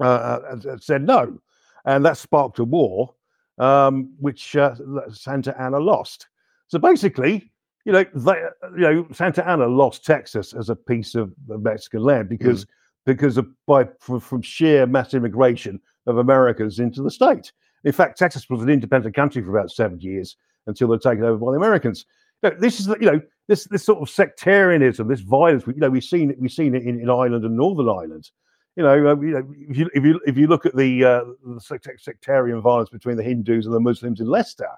[0.02, 1.38] uh, uh said no.
[1.86, 3.14] And that sparked a war,
[3.58, 4.76] um, which uh,
[5.12, 6.28] Santa Anna lost.
[6.68, 7.52] So basically,
[7.86, 8.42] you know, they,
[8.76, 12.70] you know, Santa Anna lost Texas as a piece of Mexican land because mm.
[13.06, 17.52] because of by from, from sheer mass immigration of Americans into the state.
[17.84, 21.26] In fact, Texas was an independent country for about seven years until they were taken
[21.26, 22.06] over by the Americans.
[22.42, 25.66] Now, this is, you know, this this sort of sectarianism, this violence.
[25.68, 26.40] You know, we've seen it.
[26.40, 28.32] We've seen it in, in Ireland and Northern Ireland.
[28.76, 31.24] You know, uh, you know, if you if you if you look at the, uh,
[31.46, 34.70] the sectarian violence between the Hindus and the Muslims in Leicester,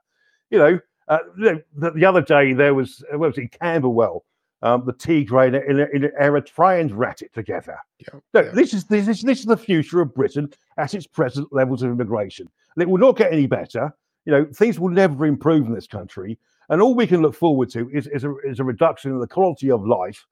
[0.50, 4.26] you know, uh, the, the, other day there was uh, what was it Camberwell,
[4.62, 7.78] um, the Tigray and, and Eritreans rat it together.
[8.00, 8.52] Yeah, no, yeah.
[8.52, 11.92] this is this is this is the future of Britain at its present levels of
[11.92, 12.48] immigration.
[12.76, 13.94] And it will not get any better.
[14.26, 16.40] You know, things will never improve in this country.
[16.70, 19.28] And all we can look forward to is, is, a, is a reduction in the
[19.28, 20.26] quality of life,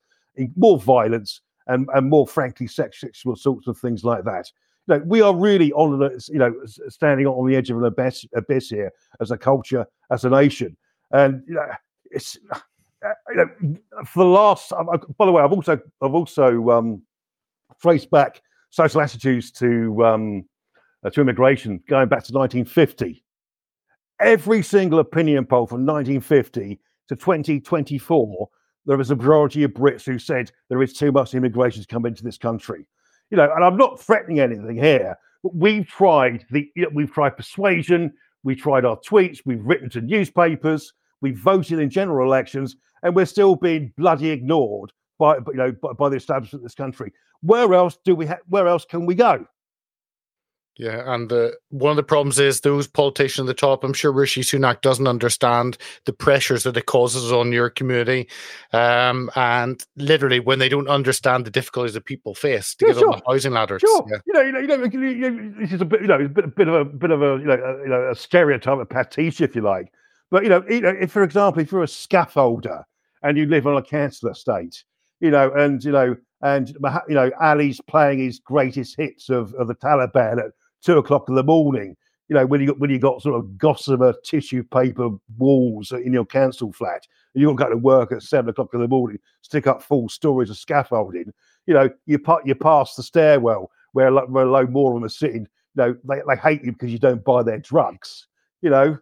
[0.56, 4.52] more violence, and, and more frankly, sexual sorts of things like that.
[4.88, 6.54] You know, we are really on the, you know,
[6.89, 8.91] standing on the edge of an abyss, abyss here
[9.22, 10.76] as a culture, as a nation.
[11.12, 11.67] And you know,
[12.12, 12.60] it's uh,
[13.30, 14.72] you know, for the last.
[15.17, 17.02] By the way, I've also I've also um,
[17.82, 18.41] traced back
[18.72, 20.46] social attitudes to um,
[21.06, 23.24] uh, to immigration going back to 1950
[24.24, 28.50] every single opinion poll from 1950 to 2024,
[28.86, 32.06] there was a majority of Brits who said there is too much immigration to come
[32.06, 32.88] into this country.
[33.34, 37.12] You know, and I'm not threatening anything here, but we've tried the you know, we've
[37.12, 42.76] tried persuasion, we tried our tweets, we've written to newspapers, we've voted in general elections,
[43.02, 46.76] and we're still being bloody ignored by you know by, by the establishment of this
[46.76, 47.12] country.
[47.41, 49.48] Where else do we ha- where else can we go?
[50.76, 53.84] Yeah, and the, one of the problems is those politicians at the top.
[53.84, 58.28] I'm sure Rishi Sunak doesn't understand the pressures that it causes on your community,
[58.72, 63.00] um, and literally when they don't understand the difficulties that people face to yeah, give
[63.00, 63.12] sure.
[63.12, 63.82] them the housing ladders.
[63.82, 64.18] Sure, yeah.
[64.26, 66.28] you know, you know, you know, you know, this is a bit, you know, a
[66.28, 68.80] bit, a bit of a bit of a, you know, a, you know, a stereotype,
[68.80, 69.94] a pastiche, if you like.
[70.32, 72.84] But you know, you know, if, for example, if you're a scaffolder
[73.22, 74.84] and you live on a council estate,
[75.20, 76.70] you know, and you know, and
[77.08, 80.52] you know, Ali's playing his greatest hits of, of the Taliban at
[80.84, 81.96] two o'clock in the morning.
[82.30, 86.13] You know, when you got when you got sort of gossamer tissue paper walls in
[86.13, 88.88] your council flat, and you got to go to work at seven o'clock in the
[88.88, 91.34] morning, stick up full stories of scaffolding.
[91.67, 95.10] You know, you you pass the stairwell where where a load more of them are
[95.10, 95.48] sitting.
[95.76, 98.28] You know, they, they hate you because you don't buy their drugs.
[98.62, 98.98] You know,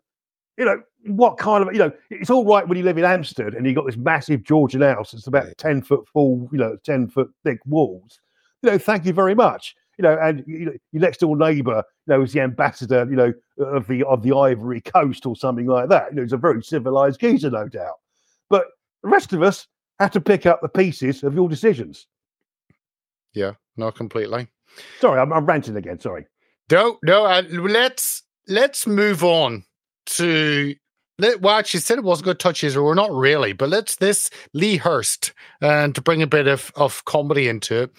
[0.58, 3.56] you know what kind of you know it's all right when you live in Amsterdam
[3.56, 5.14] and you've got this massive Georgian house.
[5.14, 8.20] It's about ten foot full, you know, ten foot thick walls.
[8.62, 9.76] You know, thank you very much.
[10.02, 13.16] You know, and you know, your next door neighbour, you know, is the ambassador, you
[13.16, 16.10] know, of the of the Ivory Coast or something like that.
[16.10, 18.00] You know, he's a very civilized geezer, no doubt.
[18.50, 18.66] But
[19.04, 19.68] the rest of us
[20.00, 22.08] have to pick up the pieces of your decisions.
[23.36, 24.48] Yeah, not completely.
[25.00, 26.00] Sorry, I'm, I'm ranting again.
[26.00, 26.26] Sorry.
[26.72, 27.26] No, no.
[27.26, 29.64] Uh, let's let's move on
[30.08, 30.74] to
[31.40, 32.86] well, actually said it wasn't going to touch Israel.
[32.86, 37.06] We're not really, but let's this Lee Hurst and to bring a bit of, of
[37.06, 37.92] comedy into it.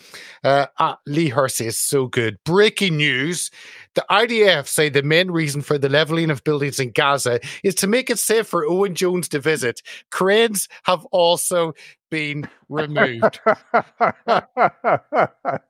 [0.45, 2.39] Uh, uh, Lee Hurst is so good.
[2.45, 3.51] Breaking news:
[3.95, 7.87] the IDF say the main reason for the leveling of buildings in Gaza is to
[7.87, 9.83] make it safe for Owen Jones to visit.
[10.11, 11.75] Cranes have also
[12.11, 13.41] been removed.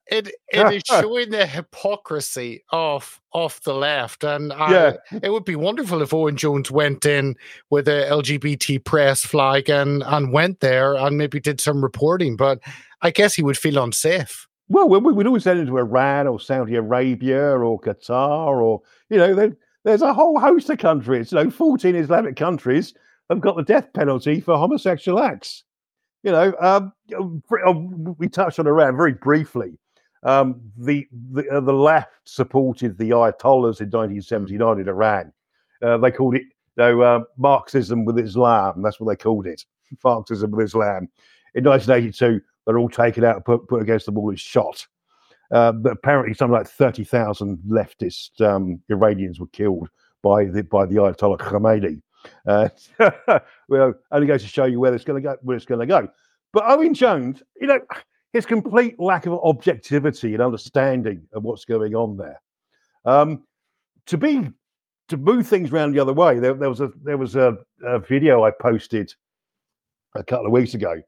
[0.06, 4.92] it it is showing the hypocrisy of of the left, and I, yeah.
[5.22, 7.36] it would be wonderful if Owen Jones went in
[7.70, 12.58] with a LGBT press flag and and went there and maybe did some reporting, but
[13.00, 14.48] I guess he would feel unsafe.
[14.72, 18.80] Well, we would always him to Iran or Saudi Arabia or Qatar or
[19.10, 19.54] you know there,
[19.84, 21.30] there's a whole host of countries.
[21.30, 22.94] You know, 14 Islamic countries
[23.28, 25.64] have got the death penalty for homosexual acts.
[26.22, 27.72] You know, um, uh,
[28.16, 29.78] we touched on Iran very briefly.
[30.22, 35.32] Um, the the, uh, the left supported the Ayatollahs in 1979 in Iran.
[35.82, 38.80] Uh, they called it you know, uh, Marxism with Islam.
[38.80, 39.66] That's what they called it.
[40.02, 41.10] Marxism with Islam.
[41.54, 44.86] In 1982, they're all taken out and put, put against the wall and shot.
[45.50, 49.88] Uh, but apparently, something like 30,000 leftist um, Iranians were killed
[50.22, 52.00] by the by the Ayatollah Khomeini.
[52.46, 55.36] Uh, well, only goes to show you where it's going to go.
[55.42, 56.08] Where it's going to go.
[56.52, 57.80] But Owen Jones, you know,
[58.32, 62.40] his complete lack of objectivity and understanding of what's going on there.
[63.04, 63.42] Um,
[64.06, 64.50] to be
[65.08, 67.98] to move things around the other way, there, there was a there was a, a,
[67.98, 69.12] video I posted
[70.14, 71.02] a couple of weeks ago,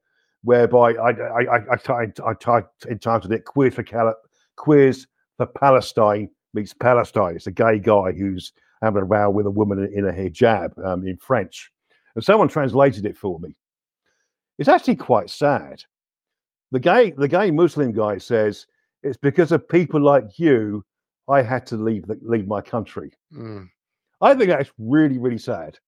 [0.45, 1.79] whereby I I I, I,
[2.25, 4.17] I, I entitled it "Queers for Cal-
[4.57, 8.53] Queers for Palestine meets Palestine." It's a gay guy who's
[8.83, 11.73] having a row with a woman in a hijab um, in French,
[12.15, 13.57] and someone translated it for me.
[14.59, 15.83] It's actually quite sad.
[16.71, 18.67] The gay, the gay Muslim guy says
[19.03, 20.85] it's because of people like you
[21.29, 23.13] I had to leave the, leave my country.
[23.33, 23.69] Mm.
[24.21, 25.79] I think that's really, really sad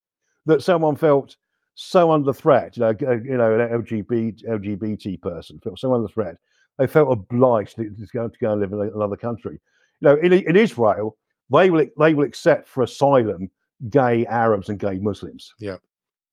[0.46, 1.36] that someone felt
[1.76, 2.76] so under threat.
[2.76, 6.36] You know, uh, you know, an LGBT LGBT person felt so under threat.
[6.78, 9.60] They felt obliged to, to go to go and live in another country.
[10.00, 11.16] You know, in, in Israel,
[11.50, 13.50] they will they will accept for asylum
[13.90, 15.54] gay Arabs and gay Muslims.
[15.60, 15.76] Yeah.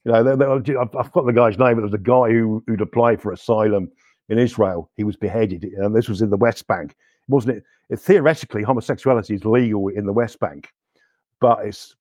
[0.05, 1.75] You know, they, they, I've, I've got the guy's name.
[1.75, 3.91] But there was a guy who who'd applied for asylum
[4.29, 4.89] in Israel.
[4.95, 6.95] He was beheaded, and this was in the West Bank.
[7.27, 7.63] Wasn't it?
[7.89, 10.69] it theoretically, homosexuality is legal in the West Bank,
[11.41, 11.95] but it's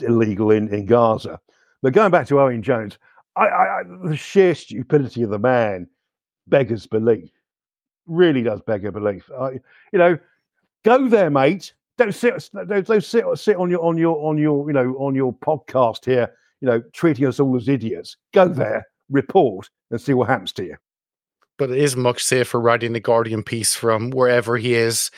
[0.00, 1.38] illegal in, in Gaza.
[1.86, 2.98] But going back to Owen Jones,
[3.36, 5.86] I, I, the sheer stupidity of the man
[6.48, 7.30] beggars belief.
[8.08, 9.30] Really does beggar belief.
[9.38, 9.60] I,
[9.92, 10.18] you know,
[10.84, 11.74] go there, mate.
[11.96, 12.50] Don't sit.
[12.52, 13.24] Don't, don't sit.
[13.36, 16.34] Sit on your on your on your you know on your podcast here.
[16.60, 18.16] You know, treating us all as idiots.
[18.34, 20.76] Go there, report, and see what happens to you.
[21.56, 25.12] But it is much safer writing the Guardian piece from wherever he is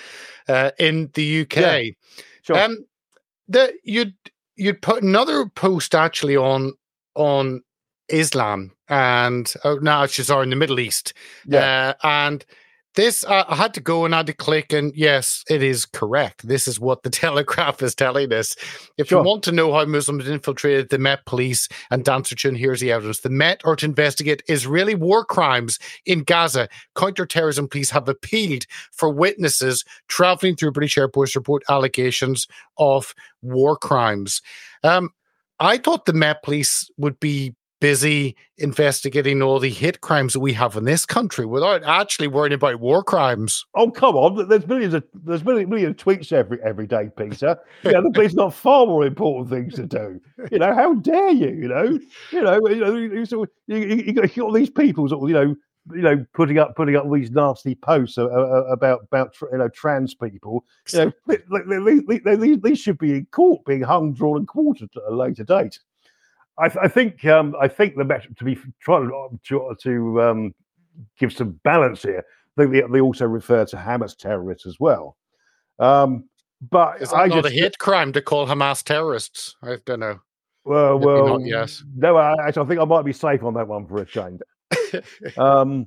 [0.48, 1.56] uh, in the UK.
[1.56, 1.82] Yeah,
[2.42, 2.58] sure.
[2.58, 2.84] Um,
[3.48, 4.12] the you'd
[4.58, 6.74] you'd put another post actually on
[7.14, 7.62] on
[8.08, 11.12] Islam and oh, no, she's in the Middle East.
[11.46, 11.94] Yeah.
[12.02, 12.44] Uh, and
[12.98, 15.86] this, uh, I had to go and I had to click, and yes, it is
[15.86, 16.48] correct.
[16.48, 18.56] This is what the Telegraph is telling us.
[18.96, 19.20] If sure.
[19.20, 23.20] you want to know how Muslims infiltrated the Met Police and Dancerton, here's the evidence.
[23.20, 26.68] The Met are to investigate Israeli war crimes in Gaza.
[26.96, 33.76] Counterterrorism police have appealed for witnesses traveling through British airports to report allegations of war
[33.76, 34.42] crimes.
[34.82, 35.10] Um,
[35.60, 40.52] I thought the Met Police would be busy investigating all the hate crimes that we
[40.52, 43.64] have in this country without actually worrying about war crimes.
[43.74, 44.48] Oh come on!
[44.48, 47.58] There's millions of there's millions, millions of tweets every every day, Peter.
[47.84, 50.20] yeah, the police got far more important things to do.
[50.50, 51.48] You know, how dare you?
[51.48, 51.98] You know,
[52.32, 55.56] you know, you know, you, you, you got all these people, sort of, you know,
[55.94, 60.14] you know, putting up putting up all these nasty posts about about you know trans
[60.14, 60.64] people.
[60.92, 65.14] You know, these, these should be in court, being hung, drawn, and quartered at a
[65.14, 65.78] later date.
[66.58, 69.10] I, I think um, I think the best to be trying
[69.44, 70.54] to, to um,
[71.18, 72.24] give some balance here.
[72.56, 75.16] I think they, they, also refer to Hamas terrorists as well.
[75.78, 76.24] Um,
[76.70, 79.54] but is that I not just, a hate crime to call Hamas terrorists?
[79.62, 80.20] I don't know.
[80.64, 81.84] Well, well, yes.
[81.94, 84.40] No, I, I think I might be safe on that one for a change.
[85.38, 85.86] um,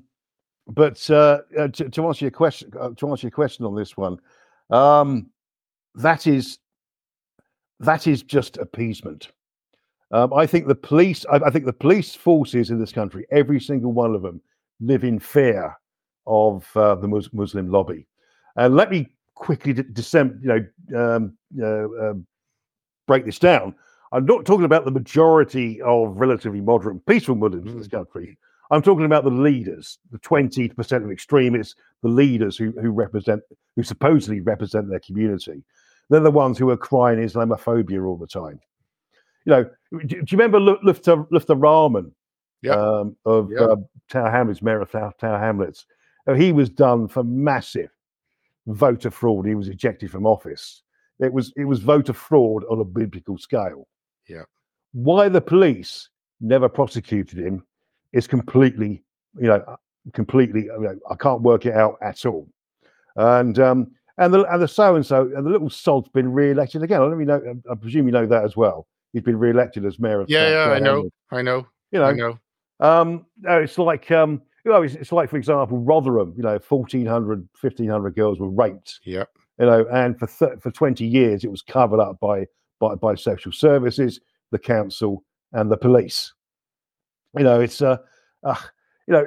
[0.68, 3.98] but uh, uh, to, to, answer your question, uh, to answer your question on this
[3.98, 4.18] one,
[4.70, 5.30] um,
[5.96, 6.58] that is
[7.80, 9.32] that is just appeasement.
[10.12, 13.60] Um, I think the police, I, I, think the police forces in this country, every
[13.62, 14.42] single one of them,
[14.82, 15.76] live in fear
[16.28, 18.08] of uh, the Mus- Muslim lobby.
[18.58, 22.14] And let me quickly d- you know, um, uh,
[23.08, 23.74] break this down.
[24.12, 27.92] I'm not talking about the majority of relatively moderate, peaceful Muslims in this mm.
[27.92, 28.38] country.
[28.70, 33.42] I'm talking about the leaders, the 20% of extremists, the leaders who, who represent,
[33.76, 35.64] who supposedly represent their community.
[36.10, 38.60] They're the ones who are crying Islamophobia all the time.
[39.46, 42.12] You know, do, do you remember Luther, Lutfur Rahman
[42.62, 42.78] yep.
[42.78, 43.62] um, of yep.
[43.62, 43.76] uh,
[44.10, 45.86] Tower Hamlets, Mayor of Tower, Tower Hamlets?
[46.28, 47.90] Uh, he was done for massive
[48.68, 49.48] voter fraud.
[49.48, 50.84] He was ejected from office.
[51.20, 53.88] It was it was voter fraud on a biblical scale.
[54.28, 54.44] Yeah.
[54.94, 57.64] Why the police never prosecuted him
[58.14, 59.04] is completely,
[59.40, 59.78] you know,
[60.14, 60.64] completely.
[60.64, 62.48] You know, I can't work it out at all.
[63.16, 66.84] And um, and the and the so and so and the little salt's been re-elected
[66.84, 67.02] again.
[67.02, 67.62] I don't know.
[67.70, 68.88] I presume you know that as well.
[69.14, 70.30] He's been re-elected as mayor of.
[70.30, 71.68] Yeah, yeah, I know, I know.
[71.92, 72.40] You know, I know.
[72.80, 76.34] Um, it's like um, you know, it's, it's, like for example, Rotherham.
[76.38, 79.00] You know, 1,400, 1,500 girls were raped.
[79.04, 79.26] Yeah.
[79.60, 82.48] You know, and for th- for twenty years, it was covered up by
[82.80, 86.34] by by social services, the council, and the police.
[87.38, 87.98] You know, it's uh,
[88.44, 88.56] uh
[89.08, 89.26] you know,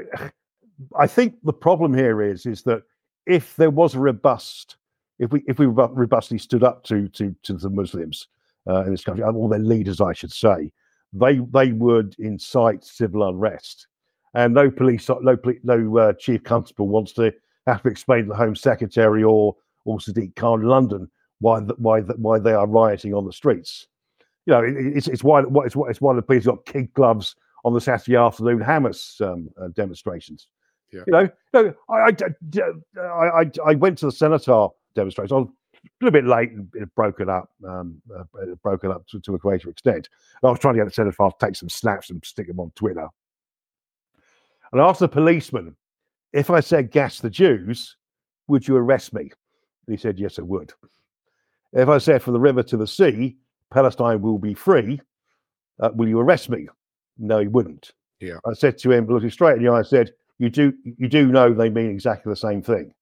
[0.98, 2.82] I think the problem here is is that
[3.26, 4.76] if there was a robust,
[5.18, 8.26] if we if we robustly stood up to to to the Muslims
[8.68, 10.72] uh, in this country, all their leaders, I should say,
[11.12, 13.86] they they would incite civil unrest,
[14.34, 17.32] and no police, no no uh, chief constable wants to
[17.66, 21.10] have to explain to the Home Secretary or or Sadiq Khan in London
[21.40, 23.86] why the, why the, why they are rioting on the streets.
[24.46, 27.36] You know, it, it's it's why it's why it's why the police got kid gloves
[27.64, 30.48] on the Saturday afternoon Hamas um, uh, demonstrations.
[30.92, 31.02] Yeah.
[31.06, 32.10] You know, no, I,
[33.00, 35.52] I, I, I, went to the Cenotaph demonstration.
[35.84, 38.24] A little bit late and it broken up, um, uh,
[38.62, 40.08] broken up to, to, a greater extent.
[40.42, 42.60] And I was trying to get the Cenotaph to take some snaps and stick them
[42.60, 43.06] on Twitter.
[44.72, 45.76] And I asked the policeman,
[46.32, 47.96] if I said gas the Jews,
[48.48, 49.22] would you arrest me?
[49.86, 50.72] And he said, yes, I would.
[51.72, 53.36] If I said from the river to the sea,
[53.70, 55.00] Palestine will be free,
[55.80, 56.68] uh, will you arrest me?
[57.18, 57.92] No, he wouldn't.
[58.20, 58.38] Yeah.
[58.46, 61.28] I said to him, looking straight in the eye, I said, you do you do
[61.28, 62.92] know they mean exactly the same thing.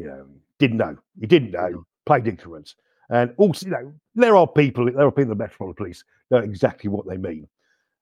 [0.00, 0.26] You know,
[0.58, 0.96] didn't know.
[1.20, 2.74] He didn't know, played ignorance.
[3.10, 6.38] And also, you know, there are people, there are people in the Metropolitan Police know
[6.38, 7.46] exactly what they mean.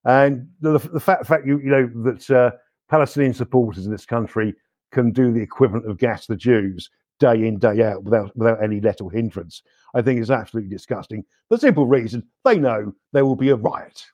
[0.05, 2.51] And the, the fact, fact you, you know, that uh,
[2.87, 4.55] Palestinian supporters in this country
[4.91, 6.89] can do the equivalent of gas the Jews
[7.19, 9.61] day in, day out without without any let or hindrance,
[9.93, 11.25] I think is absolutely disgusting.
[11.49, 14.05] The simple reason they know there will be a riot.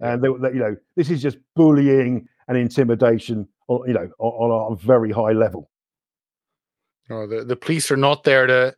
[0.00, 4.72] And they, they, you know, this is just bullying and intimidation, you know, on, on
[4.72, 5.69] a very high level.
[7.10, 8.74] No, the, the police are not there to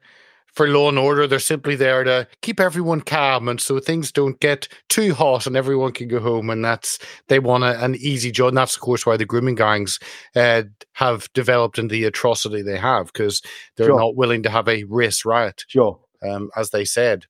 [0.53, 1.27] for law and order.
[1.27, 5.57] They're simply there to keep everyone calm and so things don't get too hot and
[5.57, 6.51] everyone can go home.
[6.51, 8.49] And that's they want a, an easy job.
[8.49, 9.99] And that's of course why the grooming gangs
[10.37, 10.65] uh,
[10.95, 13.43] have developed into the atrocity they have because
[13.77, 14.01] they're sure.
[14.01, 15.65] not willing to have a race riot.
[15.69, 17.27] Sure, um, as they said.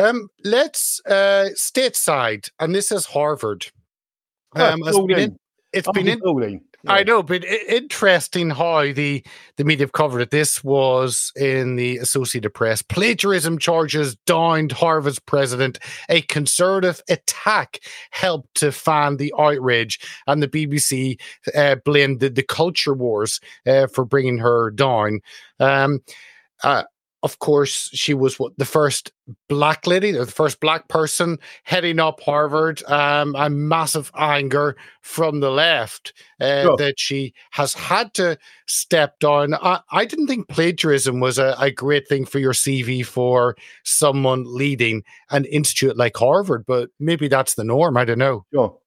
[0.00, 3.66] Um, let's uh, stateside, and this is Harvard.
[4.54, 5.38] Um, it's been, in,
[5.72, 6.92] it's been in, yeah.
[6.92, 9.24] I know, but interesting how the
[9.56, 10.30] the media have covered it.
[10.30, 12.82] This was in the Associated Press.
[12.82, 15.78] Plagiarism charges downed Harvard's president.
[16.08, 19.98] A conservative attack helped to fan the outrage,
[20.28, 21.20] and the BBC
[21.54, 25.20] uh, blamed the, the culture wars uh, for bringing her down.
[25.58, 26.00] Um,
[26.62, 26.84] uh,
[27.22, 29.10] of course, she was what the first
[29.48, 32.82] black lady, or the first black person heading up Harvard.
[32.84, 36.76] Um, a massive anger from the left uh, sure.
[36.76, 39.54] that she has had to step down.
[39.54, 44.44] I, I didn't think plagiarism was a, a, great thing for your CV for someone
[44.46, 47.96] leading an institute like Harvard, but maybe that's the norm.
[47.96, 48.44] I don't know.
[48.54, 48.78] Sure.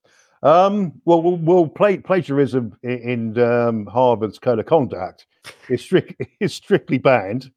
[0.43, 5.27] Um, well, well, well plagiarism in, in um, Harvard's code of conduct
[5.69, 7.51] is, strict, is strictly banned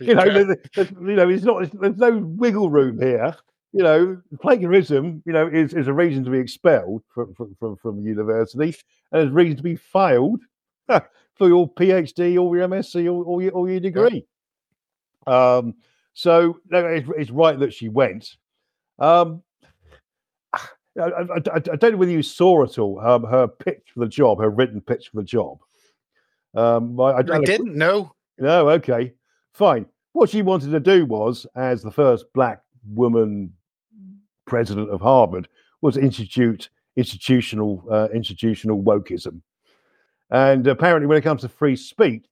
[0.00, 1.70] you know, there's, there's, you know, it's not.
[1.72, 3.34] There's no wiggle room here.
[3.72, 7.76] You know, plagiarism, you know, is, is a reason to be expelled from from, from,
[7.76, 8.76] from the university,
[9.12, 10.40] and there's reason to be failed
[10.88, 14.26] for your PhD or your MSc or, or, your, or your degree.
[15.26, 15.74] Um,
[16.12, 18.36] so no, it's, it's, right that she went.
[18.98, 19.42] Um,
[20.52, 20.60] I,
[21.00, 24.38] I, I, don't know whether you saw at all um, her pitch for the job,
[24.40, 25.58] her written pitch for the job.
[26.54, 28.14] Um, I, I didn't know.
[28.38, 29.14] No, okay.
[29.54, 29.86] Fine.
[30.12, 33.52] What she wanted to do was, as the first black woman
[34.46, 35.48] president of Harvard,
[35.80, 39.40] was institute institutional uh, institutional wokeism.
[40.30, 42.24] And apparently, when it comes to free speech,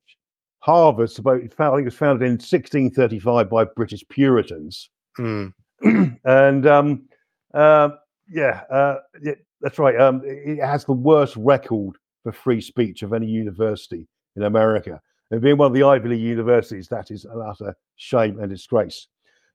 [0.61, 4.91] Harvard's about, I think it was founded in 1635 by British Puritans.
[5.19, 5.53] Mm.
[6.25, 7.09] and um,
[7.55, 7.91] uh,
[8.29, 10.01] yeah, uh, yeah, that's right.
[10.01, 15.01] Um, it has the worst record for free speech of any university in America.
[15.33, 19.09] And being one of the Ivy League universities, that is an utter shame and disgrace.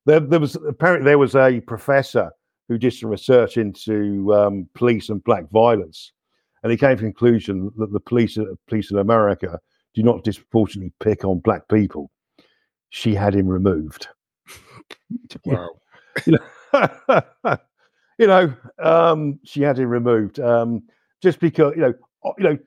[0.07, 2.31] There, there was apparently there was a professor
[2.67, 6.13] who did some research into um, police and black violence,
[6.63, 9.59] and he came to the conclusion that the police, police in America
[9.93, 12.09] do not disproportionately pick on black people.
[12.89, 14.07] She had him removed.
[15.45, 15.69] Wow.
[16.25, 16.37] you
[16.73, 17.57] know,
[18.17, 20.83] you know um, she had him removed um,
[21.21, 21.93] just because you know,
[22.37, 22.57] you know,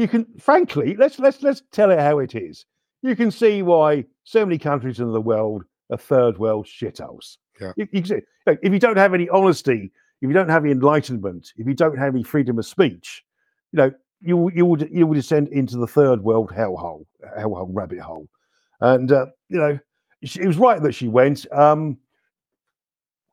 [0.00, 2.64] you can frankly let's let's let's tell it how it is.
[3.02, 7.36] You can see why so many countries in the world are third world shitholes.
[7.60, 7.72] Yeah.
[7.76, 9.92] You, you see, if you don't have any honesty,
[10.22, 13.24] if you don't have any enlightenment, if you don't have any freedom of speech,
[13.72, 17.04] you know, you you would you would descend into the third world hellhole,
[17.38, 18.26] hellhole rabbit hole.
[18.80, 19.78] And uh, you know,
[20.22, 21.46] it was right that she went.
[21.52, 21.98] Um,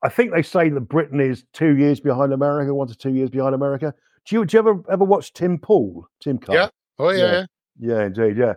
[0.03, 3.29] I think they say that Britain is two years behind America, one to two years
[3.29, 3.93] behind America.
[4.27, 6.09] Do you, do you ever ever watch Tim Pool?
[6.23, 6.53] Timcast?
[6.53, 6.69] Yeah.
[6.99, 7.17] Oh yeah.
[7.17, 7.45] Yeah.
[7.79, 8.37] Yeah, indeed.
[8.37, 8.53] Yeah.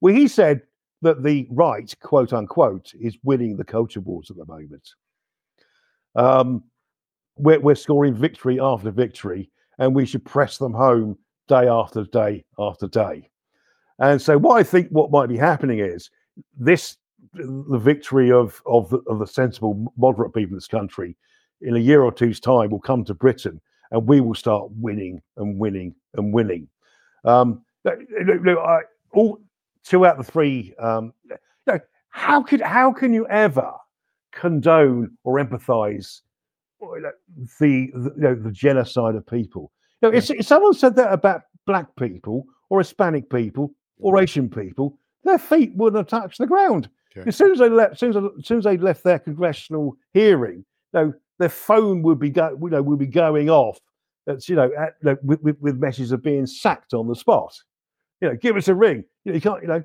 [0.00, 0.62] Well, he said
[1.02, 4.88] that the right, quote unquote, is winning the culture wars at the moment.
[6.16, 6.64] Um,
[7.36, 12.44] we're, we're scoring victory after victory, and we should press them home day after day
[12.58, 13.28] after day.
[13.98, 16.10] And so, what I think what might be happening is
[16.58, 16.96] this
[17.34, 21.16] the victory of of the, of the sensible moderate people in this country
[21.60, 23.60] in a year or two's time will come to Britain
[23.94, 26.68] and we will start winning and winning and winning.
[27.24, 27.98] Um, look,
[28.44, 28.80] look, I,
[29.12, 29.38] all
[29.84, 30.74] two out of the three.
[30.78, 31.12] Um,
[31.66, 31.78] you
[32.10, 33.72] how could how can you ever
[34.32, 36.22] condone or empathise
[36.80, 39.70] the, the you know the genocide of people?
[40.02, 44.50] You know, if, if someone said that about black people or Hispanic people or Asian
[44.50, 46.88] people, their feet wouldn't have touched the ground.
[47.16, 47.24] Yeah.
[47.26, 49.96] As soon as they left, as soon as, as soon as they left their congressional
[50.12, 53.78] hearing, you know, their phone would be go, you know, would be going off.
[54.26, 57.54] That's you know, at, know with, with, with messages of being sacked on the spot.
[58.20, 59.04] You know, give us a ring.
[59.24, 59.82] You, know, you can't, you know,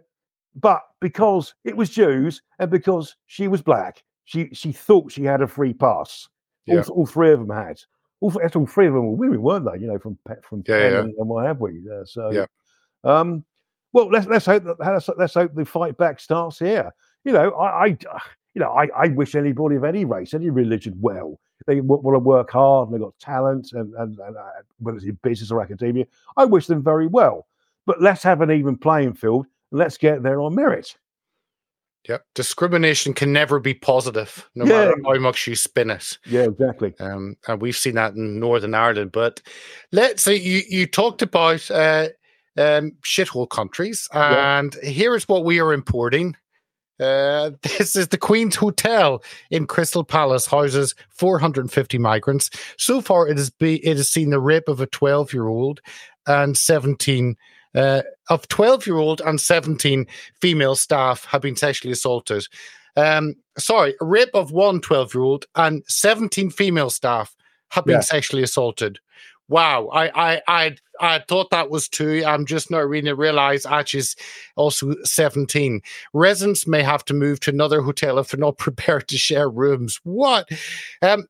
[0.56, 5.42] but because it was Jews and because she was black, she she thought she had
[5.42, 6.28] a free pass.
[6.66, 6.84] Yeah.
[6.88, 7.80] All, all three of them had.
[8.22, 9.80] All, all three of them were women, weren't they?
[9.80, 11.00] You know, from from Yeah, yeah.
[11.00, 11.82] And, what have we?
[11.92, 12.46] Uh, so, Yeah.
[13.04, 13.44] um,
[13.94, 16.92] well, let's let's hope that let's, let's hope the fight back starts here.
[17.24, 17.86] You know, I, I
[18.54, 21.40] you know, I, I wish anybody of any race, any religion, well.
[21.70, 24.49] They want to work hard and they've got talent, and, and, and uh,
[24.80, 26.05] whether it's in business or academia,
[26.36, 27.45] I wish them very well.
[27.86, 30.97] But let's have an even playing field and let's get there on merit.
[32.07, 32.26] Yep.
[32.34, 34.72] Discrimination can never be positive, no Yeah.
[34.86, 36.17] matter how much you spin it.
[36.26, 36.95] Yeah, exactly.
[36.99, 39.11] Um, and we've seen that in Northern Ireland.
[39.11, 39.41] But
[39.91, 42.07] let's say you, you talked about uh,
[42.57, 44.57] um, shithole countries, Yeah.
[44.59, 46.36] and here is what we are importing.
[47.00, 52.50] Uh, this is the Queen's Hotel in Crystal Palace houses 450 migrants.
[52.78, 55.82] So far, it has be it has seen the rape of a 12 year old
[56.28, 57.36] and 17
[57.76, 60.06] uh, of 12 year old and 17
[60.41, 62.45] female staff have been sexually assaulted.
[62.95, 67.36] Um, sorry, rape of one 12 year old and 17 female staff
[67.70, 68.02] have been Yeah.
[68.02, 69.00] sexually assaulted.
[69.47, 72.24] Wow, I, I I I thought that was two.
[72.26, 74.16] I'm just not really realize actually it's
[74.56, 75.82] also 17.
[76.14, 80.00] Residents may have to move to another hotel if they're not prepared to share rooms.
[80.04, 80.50] What?
[81.02, 81.26] Um,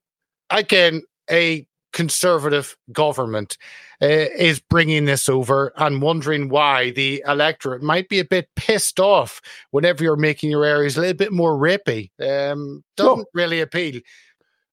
[0.49, 3.57] again, a conservative government
[4.01, 8.99] uh, is bringing this over and wondering why the electorate might be a bit pissed
[8.99, 9.41] off
[9.71, 12.09] whenever you're making your areas a little bit more rapey.
[12.21, 14.01] Um, doesn't really appeal.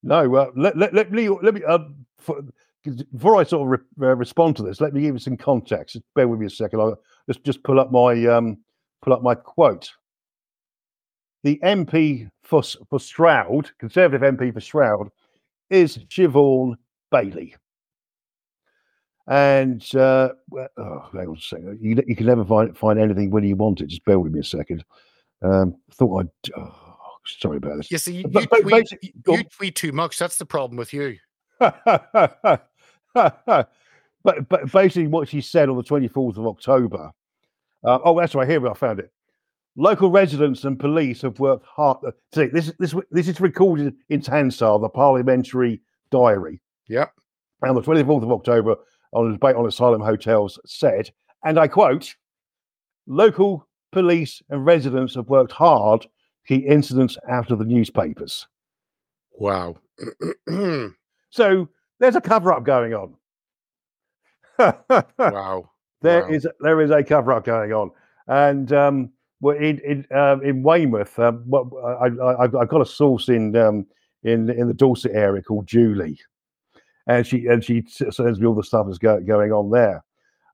[0.03, 2.43] No, uh, let, let, let me let me um, for,
[3.13, 5.95] before I sort of re- uh, respond to this, let me give you some context.
[5.95, 6.81] Just bear with me a second.
[6.81, 8.59] I'll just just pull up my um,
[9.03, 9.91] pull up my quote.
[11.45, 15.11] The MP for for Stroud, Conservative MP for Stroud,
[15.71, 16.77] is Siobhan
[17.13, 17.55] Baillie.
[19.29, 20.31] And uh,
[20.77, 21.79] oh, hang on a second.
[21.81, 23.89] You, you can never find find anything when you want it.
[23.89, 24.85] Just bear with me a second.
[25.43, 26.53] Um, thought I'd.
[26.57, 26.75] Oh,
[27.27, 27.91] sorry about this.
[27.91, 30.19] You see, you, you but tweet, you, you tweet too much.
[30.19, 31.17] That's the problem with you.
[33.47, 37.11] but but basically, what she said on the 24th of October.
[37.85, 38.49] Uh, oh, that's right.
[38.49, 38.73] Here we are.
[38.73, 39.11] I found it.
[39.77, 41.99] Local residents and police have worked hard.
[42.07, 46.61] uh, See, this this this is recorded in Hansard, the parliamentary diary.
[46.89, 47.13] Yep.
[47.63, 48.77] And the 24th of October,
[49.13, 51.11] on a debate on asylum hotels, said,
[51.45, 52.15] and I quote:
[53.07, 56.09] "Local police and residents have worked hard to
[56.47, 58.47] keep incidents out of the newspapers."
[59.33, 59.77] Wow.
[61.31, 61.69] So
[61.99, 63.15] there's a cover up going on.
[65.19, 65.71] wow.
[66.03, 66.29] There wow.
[66.29, 67.91] is there is a cover up going on,
[68.29, 73.29] and um, well, in in, um, in Weymouth, um, what, I, have got a source
[73.29, 73.87] in um,
[74.23, 76.19] in in the Dorset area called Julie,
[77.07, 80.05] and she and she sends me all the stuff that's go, going on there.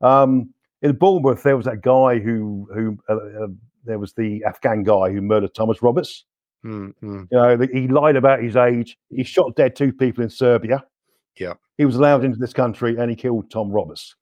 [0.01, 3.49] Um, in Bournemouth, there was that guy who who uh, uh,
[3.85, 6.25] there was the Afghan guy who murdered Thomas Roberts.
[6.65, 7.25] Mm-hmm.
[7.31, 8.97] You know, the, he lied about his age.
[9.11, 10.85] He shot dead two people in Serbia.
[11.39, 14.15] Yeah, he was allowed into this country, and he killed Tom Roberts.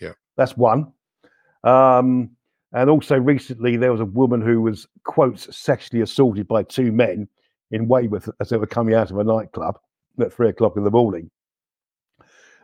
[0.00, 0.92] Yeah, that's one.
[1.64, 2.30] Um,
[2.72, 7.28] and also recently, there was a woman who was quotes sexually assaulted by two men
[7.70, 9.78] in Weymouth as they were coming out of a nightclub
[10.20, 11.30] at three o'clock in the morning.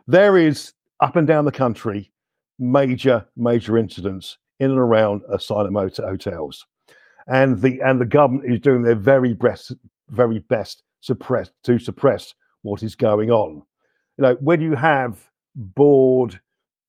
[0.07, 2.11] There is up and down the country
[2.59, 6.65] major, major incidents in and around asylum hotels,
[7.27, 9.73] and the and the government is doing their very best,
[10.09, 13.63] very best suppress to suppress what is going on.
[14.17, 15.19] You know, when you have
[15.55, 16.39] bored,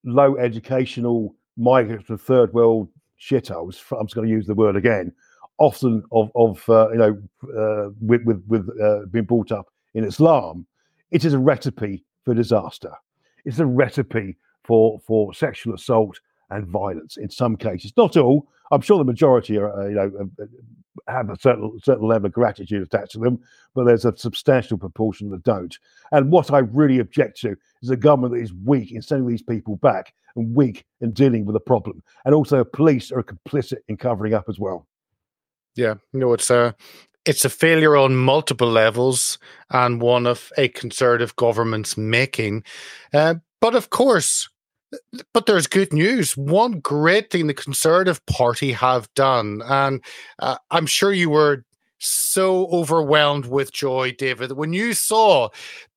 [0.05, 2.89] low educational migrants from third world
[3.21, 5.13] shitholes, I'm just going to use the word again,
[5.59, 7.23] often of of uh, you know
[7.59, 10.67] uh, with with with uh, being brought up in Islam,
[11.11, 12.93] it is a recipe for disaster.
[13.45, 16.21] It's a recipe for for sexual assault
[16.51, 17.93] and violence in some cases.
[17.97, 18.49] Not all.
[18.71, 20.31] I'm sure the majority are, uh, you know,
[21.09, 23.39] have a certain certain level of gratitude attached to them,
[23.75, 25.79] but there's a substantial proportion that don't.
[26.13, 29.43] And what I really object to is a government that is weak in sending these
[29.43, 33.97] people back and weak in dealing with the problem, and also police are complicit in
[33.97, 34.87] covering up as well.
[35.75, 36.75] Yeah, no, it's a
[37.25, 39.39] it's a failure on multiple levels
[39.71, 42.65] and one of a conservative government's making.
[43.13, 44.49] Uh, but of course,
[45.33, 46.37] but there's good news.
[46.37, 50.03] One great thing the Conservative Party have done, and
[50.39, 51.65] uh, I'm sure you were
[51.99, 55.49] so overwhelmed with joy, David, when you saw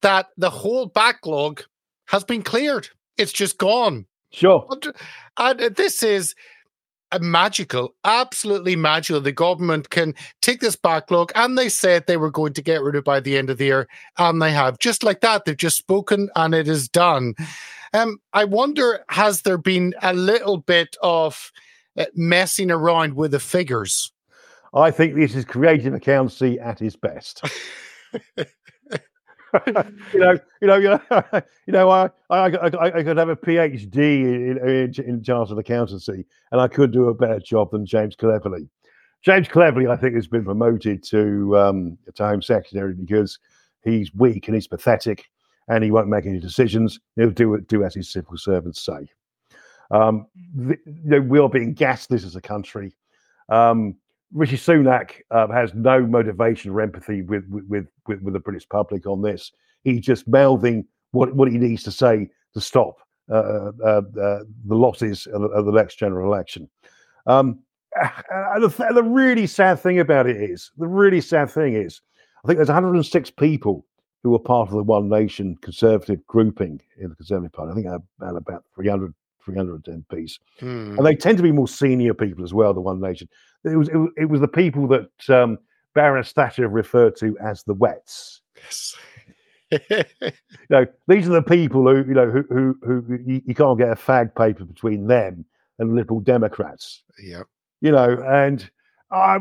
[0.01, 1.61] that the whole backlog
[2.05, 2.89] has been cleared.
[3.17, 4.05] It's just gone.
[4.31, 4.67] Sure.
[5.37, 6.35] And this is
[7.19, 9.21] magical, absolutely magical.
[9.21, 12.95] The government can take this backlog, and they said they were going to get rid
[12.95, 13.87] of it by the end of the year,
[14.17, 14.79] and they have.
[14.79, 17.33] Just like that, they've just spoken, and it is done.
[17.93, 21.51] Um, I wonder, has there been a little bit of
[21.97, 24.11] uh, messing around with the figures?
[24.73, 27.43] I think this is creative accountancy at its best.
[29.67, 30.77] you know, you know,
[31.65, 36.25] you know, I, I, I, I could have a PhD in, in, in chartered accountancy,
[36.51, 38.69] and I could do a better job than James Cleverly.
[39.21, 43.39] James Cleverly, I think, has been promoted to um, to Home Secretary because
[43.83, 45.29] he's weak and he's pathetic,
[45.67, 46.99] and he won't make any decisions.
[47.15, 49.07] He'll do do as his civil servants say.
[49.91, 52.95] Um, the, you know, we are being gaslit as a country.
[53.49, 53.95] Um,
[54.33, 59.07] Rishi Sunak uh, has no motivation or empathy with, with with with the British public
[59.07, 59.51] on this.
[59.83, 62.95] He's just mouthing what what he needs to say to stop
[63.31, 64.01] uh, uh, uh
[64.65, 66.69] the losses of the, of the, next general election.
[67.25, 67.59] Um,
[68.59, 72.01] the, the really sad thing about it is, the really sad thing is,
[72.43, 73.85] I think there's 106 people
[74.23, 77.71] who were part of the One Nation Conservative grouping in the Conservative Party.
[77.71, 79.13] I think had about 300
[79.45, 80.97] 300 MPs, hmm.
[80.97, 82.73] and they tend to be more senior people as well.
[82.73, 83.27] The One Nation.
[83.63, 85.57] It was it, was, it was the people that um,
[85.95, 88.41] Baroness Thatcher referred to as the Wets.
[88.55, 88.95] Yes.
[89.89, 90.03] you
[90.69, 93.91] know, these are the people who you know who who, who you, you, can't get
[93.91, 95.45] a fag paper between them
[95.77, 97.03] and Liberal Democrats.
[97.21, 97.43] Yeah.
[97.81, 98.67] You know, and
[99.11, 99.37] I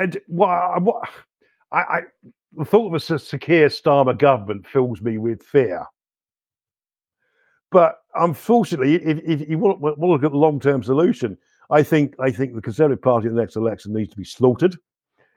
[0.00, 1.08] and what what
[1.72, 2.00] I, I
[2.56, 5.84] the thought of a Sir Keir Starmer government fills me with fear.
[7.70, 11.36] But unfortunately, if, if you want, want to look at the long-term solution,
[11.70, 14.76] I think I think the Conservative Party in the next election needs to be slaughtered.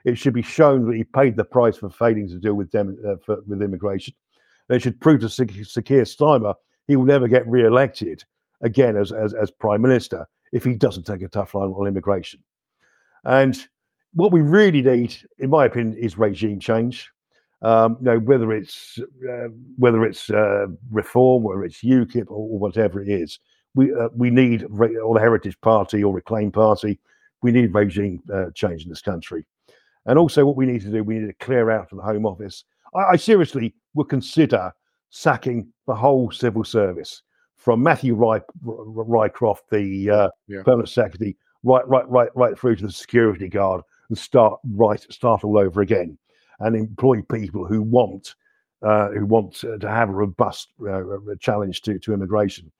[0.06, 2.98] It should be shown that he paid the price for failing to deal with dem-
[3.06, 4.14] uh, for, with immigration.
[4.68, 6.56] They should prove to Sir Keir Starmer
[6.90, 8.24] he will never get re-elected
[8.62, 12.44] again as, as as prime minister if he doesn't take a tough line on immigration.
[13.24, 13.56] And
[14.14, 17.12] what we really need, in my opinion, is regime change.
[17.62, 18.98] Um, you know, whether it's
[19.30, 23.40] uh, whether it's uh, reform, whether it's UKIP or, or whatever it is,
[23.80, 27.00] we uh, we need or the Heritage Party or Reclaim Party.
[27.42, 29.46] We need regime uh, change in this country,
[30.06, 32.26] and also what we need to do, we need to clear out from the Home
[32.26, 32.66] Office.
[32.94, 34.74] I, I seriously would consider
[35.10, 37.24] sacking the whole civil service
[37.56, 40.64] from Matthew Ry- Rycroft, the uh, yeah.
[40.64, 45.46] permanent secretary, right, right, right, right through to the security guard, and start right, start
[45.46, 46.18] all over again
[46.60, 48.36] and employ people who want
[48.82, 51.02] uh, who want to have a robust uh,
[51.40, 52.72] challenge to, to immigration.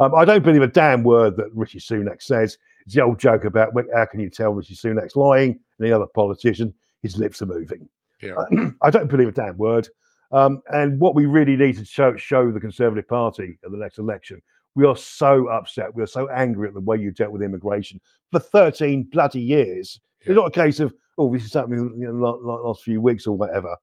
[0.00, 2.56] Um, I don't believe a damn word that Rishi Sunak says.
[2.84, 6.06] It's the old joke about how can you tell Rishi Sunak's lying and the other
[6.06, 6.72] politician,
[7.02, 7.88] his lips are moving.
[8.22, 8.34] Yeah.
[8.82, 9.88] I don't believe a damn word.
[10.30, 13.98] Um, and what we really need to show, show the Conservative Party at the next
[13.98, 14.42] election,
[14.74, 15.94] We are so upset.
[15.94, 20.00] We are so angry at the way you dealt with immigration for 13 bloody years.
[20.20, 20.32] Yeah.
[20.32, 23.36] It's not a case of, oh, this is happening in the last few weeks or
[23.36, 23.74] whatever.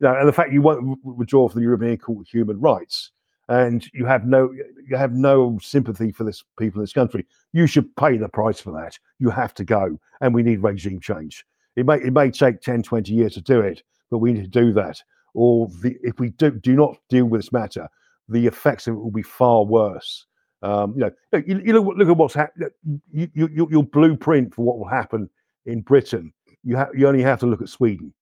[0.00, 3.12] You know, and the fact you won't withdraw from the European Court of Human Rights
[3.48, 4.52] and you have no
[4.88, 8.60] you have no sympathy for this people in this country, you should pay the price
[8.60, 8.98] for that.
[9.18, 11.44] You have to go, and we need regime change.
[11.76, 14.60] It may it may take 10, 20 years to do it, but we need to
[14.60, 15.02] do that.
[15.34, 17.88] Or the, if we do do not deal with this matter,
[18.28, 20.26] the effects of it will be far worse.
[20.62, 22.70] Um, you know, you, you look, look at what's happening.
[23.12, 25.28] You, you, your blueprint for what will happen
[25.66, 26.32] in Britain.
[26.62, 28.14] You have you only have to look at Sweden,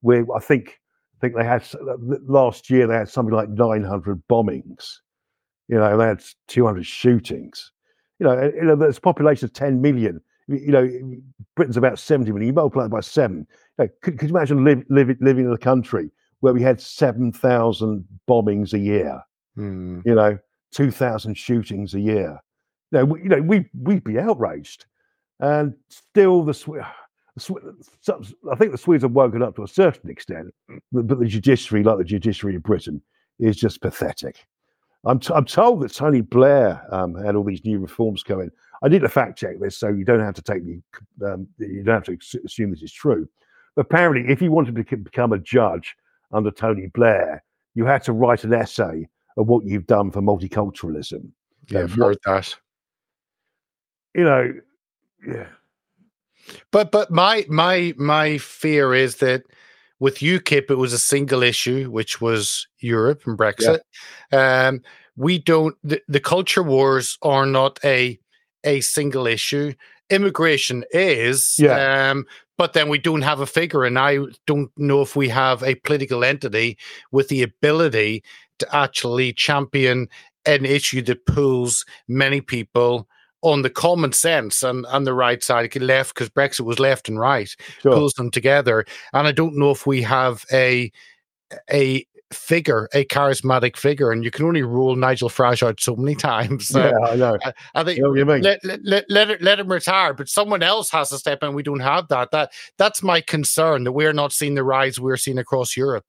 [0.00, 0.80] where I think
[1.20, 1.64] think they had
[2.26, 4.96] last year they had something like 900 bombings.
[5.68, 7.72] You know, they had 200 shootings.
[8.18, 10.20] You know, you know, there's a population of 10 million.
[10.48, 10.90] You know,
[11.54, 12.48] Britain's about 70 million.
[12.48, 13.46] You multiply it by seven.
[13.78, 16.10] You know, could, could you imagine live, live, living in a country
[16.40, 19.22] where we had 7,000 bombings a year?
[19.54, 20.00] Hmm.
[20.04, 20.38] You know,
[20.72, 22.40] 2,000 shootings a year.
[22.90, 24.86] You know, we, you know, we we'd be outraged,
[25.38, 26.54] and still the
[27.38, 30.54] I think the Swedes have woken up to a certain extent,
[30.92, 33.02] but the judiciary, like the judiciary in Britain,
[33.38, 34.46] is just pathetic.
[35.04, 38.50] I'm, t- I'm told that Tony Blair um, had all these new reforms coming.
[38.82, 40.82] I did a fact check this, so you don't have to take me.
[41.24, 43.28] Um, you don't have to assume this is true.
[43.76, 45.96] But apparently, if you wanted to become a judge
[46.32, 47.42] under Tony Blair,
[47.74, 51.30] you had to write an essay of what you've done for multiculturalism.
[51.68, 52.54] Yeah, I've heard that.
[54.14, 54.52] You know,
[55.26, 55.46] yeah.
[56.70, 59.42] But but my my my fear is that
[59.98, 63.80] with UKIP it was a single issue, which was Europe and Brexit.
[64.32, 64.68] Yeah.
[64.68, 64.82] Um,
[65.16, 68.18] we don't the, the culture wars are not a
[68.64, 69.74] a single issue.
[70.08, 72.10] Immigration is, yeah.
[72.10, 72.26] Um,
[72.58, 75.76] but then we don't have a figure, and I don't know if we have a
[75.76, 76.76] political entity
[77.12, 78.22] with the ability
[78.58, 80.08] to actually champion
[80.46, 83.08] an issue that pulls many people
[83.42, 87.18] on the common sense and on the right side, left because Brexit was left and
[87.18, 87.92] right, sure.
[87.92, 88.84] pulls them together.
[89.12, 90.92] And I don't know if we have a
[91.72, 96.14] a figure, a charismatic figure, and you can only rule Nigel Farage out so many
[96.16, 96.70] times.
[96.74, 97.38] Yeah, I know.
[97.44, 100.90] I, I think you know let, let, let, let, let him retire, but someone else
[100.90, 101.54] has to step in.
[101.54, 102.30] We don't have that.
[102.30, 106.06] That that's my concern that we're not seeing the rise we're seeing across Europe.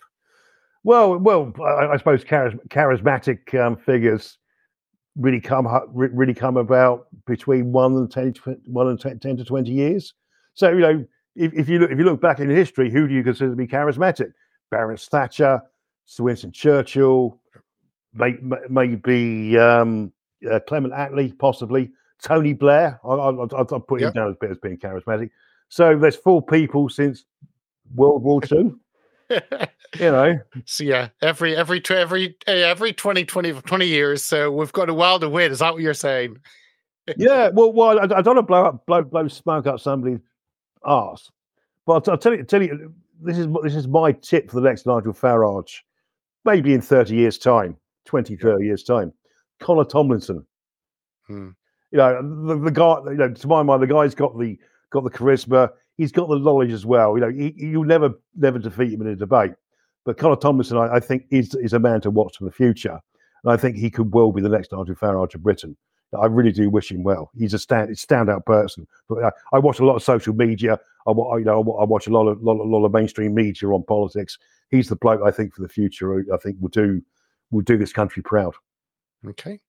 [0.83, 4.37] Well, well, I, I suppose charismatic um, figures
[5.15, 8.35] really come really come about between one and 10,
[8.65, 10.13] one and 10, 10 to 20 years.
[10.53, 11.05] So, you know,
[11.35, 13.55] if, if, you look if you look back in history, who do you consider to
[13.55, 14.31] be charismatic?
[14.69, 15.61] Baroness Thatcher,
[16.05, 17.39] Sir Winston Churchill,
[18.13, 18.35] may,
[18.69, 20.11] maybe um,
[20.49, 21.91] uh, Clement Attlee, possibly
[22.21, 22.99] Tony Blair.
[23.03, 23.47] I, will
[23.81, 25.29] put him down as being charismatic.
[25.69, 27.25] So there's four people since
[27.95, 28.71] World War II
[29.99, 30.39] you know.
[30.65, 34.23] So yeah, every every every every 20, 20, 20 years.
[34.23, 35.51] So we've got a while to wait.
[35.51, 36.37] Is that what you're saying?
[37.17, 37.49] yeah.
[37.49, 40.19] Well, well, I, I don't want to blow up, blow, blow smoke up somebody's
[40.85, 41.29] ass,
[41.85, 44.67] but I'll, I'll tell you, tell you, this is this is my tip for the
[44.67, 45.79] next Nigel Farage,
[46.45, 49.13] maybe in thirty years' time, 20, 30 years' time.
[49.59, 50.45] Conor Tomlinson.
[51.27, 51.49] Hmm.
[51.91, 52.97] You know, the, the guy.
[53.05, 54.57] You know, to my mind, the guy's got the
[54.91, 55.69] got the charisma
[56.01, 57.15] he's got the knowledge as well.
[57.15, 59.51] You know, he, you'll never never defeat him in a debate.
[60.03, 62.99] But Conor Tomlinson, I, I, think, is is a man to watch for the future,
[63.43, 65.77] and I think he could well be the next Nigel Farage of Britain.
[66.19, 67.31] I really do wish him well.
[67.37, 68.87] He's a stand standout person.
[69.07, 70.79] But I, I watch a lot of social media.
[71.07, 74.37] I, you know I watch a lot of lot, lot of mainstream media on politics.
[74.69, 76.25] He's the bloke I think for the future.
[76.33, 77.01] I think will do
[77.51, 78.55] will do this country proud.
[79.25, 79.59] Okay.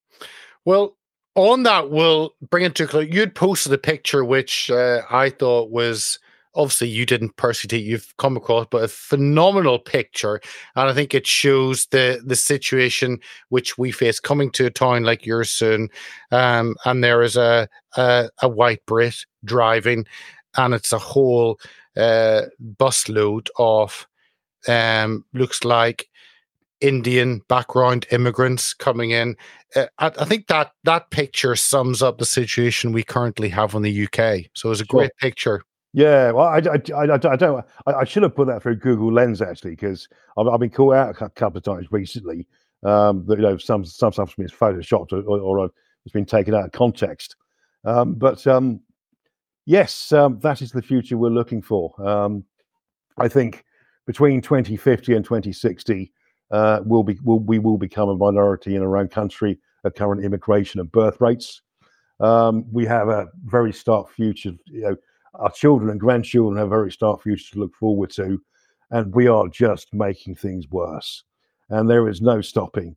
[0.65, 0.97] Well,
[1.35, 3.09] on that, we'll bring it to a close.
[3.11, 6.19] You'd posted a picture which uh, I thought was
[6.55, 10.41] obviously you didn't personally you've come across, but a phenomenal picture,
[10.77, 13.19] and I think it shows the the situation
[13.49, 15.89] which we face coming to a town like yours soon.
[16.31, 20.05] Um, and there is a, a, a white Brit driving,
[20.57, 21.59] and it's a whole
[21.97, 22.43] uh,
[22.77, 24.07] busload of
[24.69, 26.09] um, looks like
[26.83, 29.37] Indian background immigrants coming in.
[29.75, 33.83] Uh, I, I, think that that picture sums up the situation we currently have in
[33.83, 34.51] the UK.
[34.55, 35.01] So it's a sure.
[35.01, 35.63] great picture.
[35.95, 37.65] Yeah, well, I, I, I, I don't.
[37.87, 40.09] I, should have put that through Google Lens actually because
[40.39, 42.47] I've, I've, been caught out a couple of times recently.
[42.83, 45.71] Um, that you know some some stuff's been photoshopped or, or, or
[46.05, 47.37] it's been taken out of context.
[47.85, 48.81] Um, but um,
[49.67, 51.95] yes, um, that is the future we're looking for.
[52.05, 52.45] Um,
[53.19, 53.65] I think
[54.07, 56.13] between 2050 and 2060,
[56.53, 60.25] uh, will be will, we will become a minority in our own country at current
[60.25, 61.63] immigration and birth rates.
[62.21, 64.53] Um, we have a very stark future.
[64.67, 64.97] You know,
[65.35, 68.41] our children and grandchildren have a very stark future to look forward to,
[68.91, 71.25] and we are just making things worse.
[71.71, 72.95] And there is no stopping.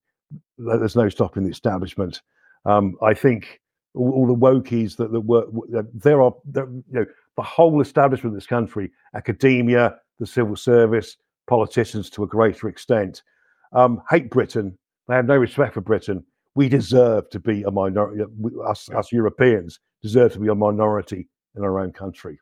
[0.58, 2.22] There's no stopping the establishment.
[2.66, 3.62] Um, I think
[3.93, 5.47] all, all, the wokies that, that work,
[5.93, 7.06] there are, there, you know,
[7.38, 13.22] the whole establishment of this country, academia, the civil service, politicians to a greater extent,
[13.76, 14.78] um, hate Britain.
[15.08, 16.26] They have no respect for Britain.
[16.56, 18.24] We deserve to be a minority.
[18.68, 22.40] Us, us Europeans deserve to be a minority in our own country.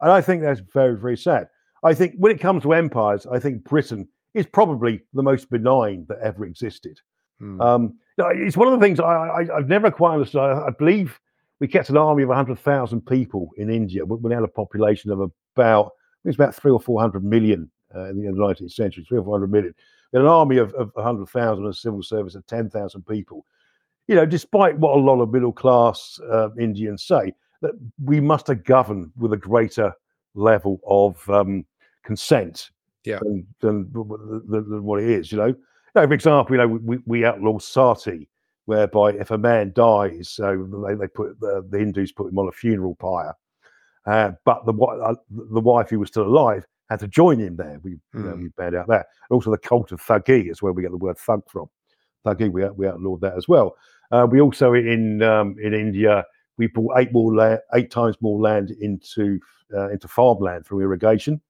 [0.00, 1.48] And I think that's very, very sad.
[1.82, 6.06] I think when it comes to empires, I think Britain is probably the most benign
[6.08, 6.98] that ever existed.
[7.38, 7.60] Hmm.
[7.60, 10.42] Um, it's one of the things I, have never quite understood.
[10.42, 11.18] I, I, believe
[11.58, 14.04] we kept an army of 100,000 people in India.
[14.04, 18.10] We had a population of about, I think it's about three or 400 million uh,
[18.10, 19.74] in the 19th century, three or 400 million.
[20.12, 23.46] An army of, of 100,000 and a civil service of 10,000 people.
[24.08, 27.32] You know, despite what a lot of middle class uh, Indians say,
[27.62, 27.72] that
[28.04, 29.92] we must have governed with a greater
[30.34, 31.64] level of um,
[32.02, 32.70] consent
[33.04, 33.18] yeah.
[33.22, 35.30] than, than, than, what it is.
[35.30, 35.54] You know,
[35.94, 38.28] now, for example, you know we, we outlaw sati,
[38.66, 42.48] whereby if a man dies, so they, they put the, the Hindus put him on
[42.48, 43.34] a funeral pyre,
[44.06, 47.80] uh, but the uh, the wife who was still alive had to join him there.
[47.82, 48.00] We mm.
[48.14, 48.42] you know, hmm.
[48.42, 49.06] we banned out that.
[49.30, 51.66] Also, the cult of Thuggee is where we get the word thug from.
[52.26, 53.76] Thuggee, we we outlawed that as well.
[54.10, 56.24] Uh, we also in um, in India
[56.58, 59.40] we brought eight more la- eight times more land into
[59.74, 61.40] uh, into farmland through irrigation.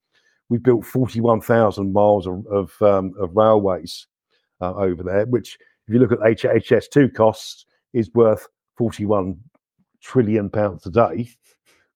[0.50, 4.08] We built 41,000 miles of, of, um, of railways
[4.60, 9.38] uh, over there, which, if you look at HS2 costs, is worth 41
[10.02, 11.30] trillion pounds a day.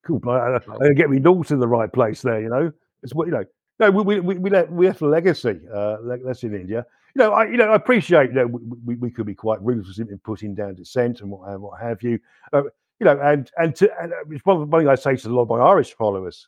[0.05, 0.21] Cool.
[0.29, 2.71] I, I, I get me north in the right place there, you know.
[3.05, 3.45] It's what, you know,
[3.79, 5.59] no, we, we, we, left, we left a legacy.
[5.73, 6.85] Uh, that's in India.
[7.13, 9.99] You know, I you know I appreciate you know we, we, could be quite ruthless
[9.99, 12.19] in putting down dissent and what, and what have you.
[12.51, 12.63] Uh,
[12.99, 15.43] you know, and and, to, and uh, it's one thing I say to a lot
[15.43, 16.47] of my Irish followers.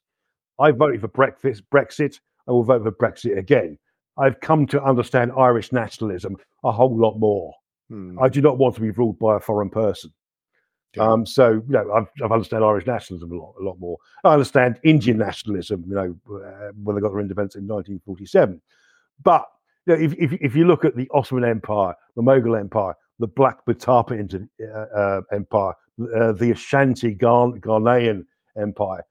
[0.60, 1.62] I voted for Brexit.
[1.74, 2.20] Brexit.
[2.48, 3.78] I will vote for Brexit again.
[4.18, 7.54] I've come to understand Irish nationalism a whole lot more.
[7.90, 8.18] Hmm.
[8.20, 10.12] I do not want to be ruled by a foreign person.
[10.96, 11.04] Yeah.
[11.04, 13.98] Um, so you know, I've, I've understand Irish nationalism a lot, a lot more.
[14.24, 15.84] I understand Indian nationalism.
[15.88, 18.62] You know, uh, when they got their independence in 1947.
[19.24, 19.46] But
[19.86, 23.28] you know, if, if, if you look at the Ottoman Empire, the Mughal Empire, the
[23.28, 25.74] Black Batapa uh, uh, Empire,
[26.16, 28.26] uh, the Ashanti Ghanaian
[28.60, 29.04] Empire.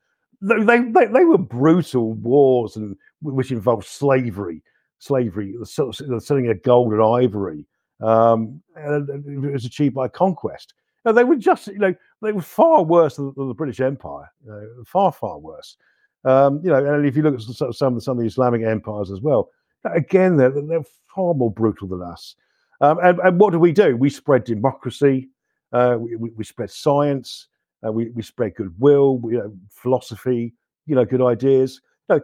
[0.42, 4.62] They, they, they were brutal wars and which involved slavery,
[4.98, 7.66] slavery, the selling of gold and ivory.
[8.00, 10.74] Um, and it was achieved by conquest.
[11.12, 14.50] They were just, you know, they were far worse than, than the British Empire, you
[14.50, 15.76] know, far, far worse.
[16.24, 19.10] Um, you know, and if you look at some, some, some of the Islamic empires
[19.10, 19.50] as well,
[19.84, 20.82] again, they're, they're
[21.14, 22.34] far more brutal than us.
[22.80, 23.96] Um, and, and, what do we do?
[23.96, 25.30] We spread democracy,
[25.72, 27.48] uh, we, we, spread science,
[27.86, 30.54] uh, we, we spread goodwill, we, you know, philosophy,
[30.86, 31.80] you know, good ideas.
[32.08, 32.22] You know,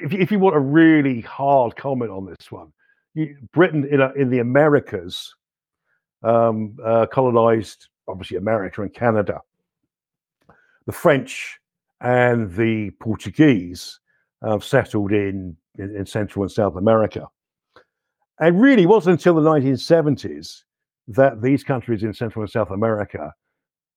[0.00, 2.72] if, if you want a really hard comment on this one,
[3.14, 5.34] you, Britain in, a, in the Americas
[6.22, 9.40] um, uh, colonized, obviously, America and Canada.
[10.86, 11.58] The French
[12.00, 14.00] and the Portuguese
[14.42, 17.26] uh, settled in, in, in Central and South America.
[18.40, 20.64] And really, it wasn't until the 1970s
[21.08, 23.32] that these countries in Central and South America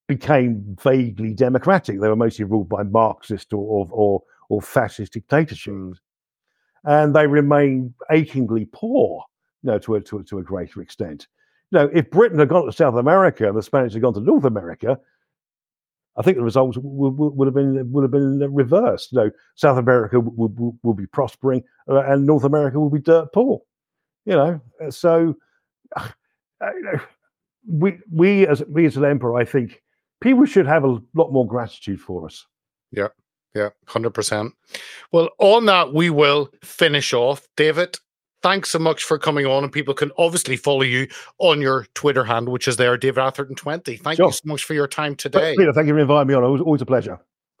[0.06, 2.00] became vaguely democratic.
[2.00, 5.94] They were mostly ruled by Marxist or or, or fascist dictatorships, mm.
[6.84, 9.24] and they remain achingly poor,
[9.62, 11.26] you know, to a, to a, to a greater extent.
[11.70, 14.20] You know, if Britain had gone to South America and the Spanish had gone to
[14.20, 14.98] North America,
[16.16, 19.12] I think the results would, would, would have been would have been reversed.
[19.12, 23.00] You know, South America would, would, would be prospering, uh, and North America would be
[23.00, 23.60] dirt poor.
[24.24, 24.60] You know,
[24.90, 25.36] so
[25.96, 26.08] uh,
[27.66, 29.82] we we as we as an emperor, I think
[30.20, 32.46] people should have a lot more gratitude for us.
[32.90, 33.08] Yeah,
[33.54, 34.54] yeah, hundred percent.
[35.12, 37.98] Well, on that we will finish off, David.
[38.42, 41.08] Thanks so much for coming on, and people can obviously follow you
[41.38, 43.96] on your Twitter handle, which is there, David Atherton twenty.
[43.96, 44.26] Thank sure.
[44.26, 45.72] you so much for your time today, Peter.
[45.72, 46.44] Thank you for inviting me on.
[46.44, 47.18] It was always a pleasure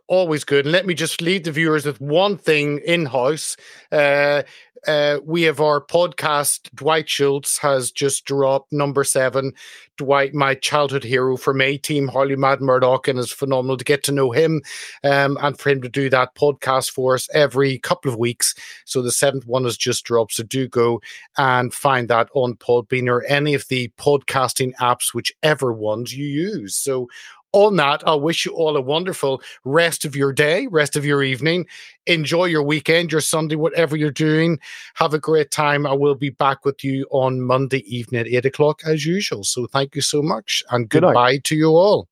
[0.08, 0.64] always good.
[0.64, 3.56] And let me just leave the viewers with one thing in house.
[3.92, 4.42] Uh,
[4.86, 6.70] uh, we have our podcast.
[6.74, 9.52] Dwight Schultz has just dropped number seven.
[9.96, 14.04] Dwight, my childhood hero from A Team, Howling Mad Murdock, and it's phenomenal to get
[14.04, 14.62] to know him
[15.02, 18.54] um, and for him to do that podcast for us every couple of weeks.
[18.84, 20.34] So the seventh one has just dropped.
[20.34, 21.02] So do go
[21.36, 26.76] and find that on Podbean or any of the podcasting apps, whichever ones you use.
[26.76, 27.08] So
[27.52, 31.22] on that, I'll wish you all a wonderful rest of your day, rest of your
[31.22, 31.66] evening.
[32.06, 34.58] Enjoy your weekend, your Sunday, whatever you're doing.
[34.94, 35.86] Have a great time.
[35.86, 39.44] I will be back with you on Monday evening at eight o'clock as usual.
[39.44, 41.44] So thank you so much and Good goodbye night.
[41.44, 42.08] to you all.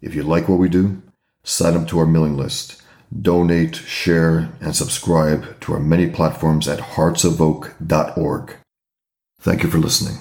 [0.00, 1.02] If you like what we do,
[1.44, 2.80] sign up to our mailing list.
[3.20, 8.56] Donate, share, and subscribe to our many platforms at heartsofoak.org.
[9.40, 10.18] Thank you for listening.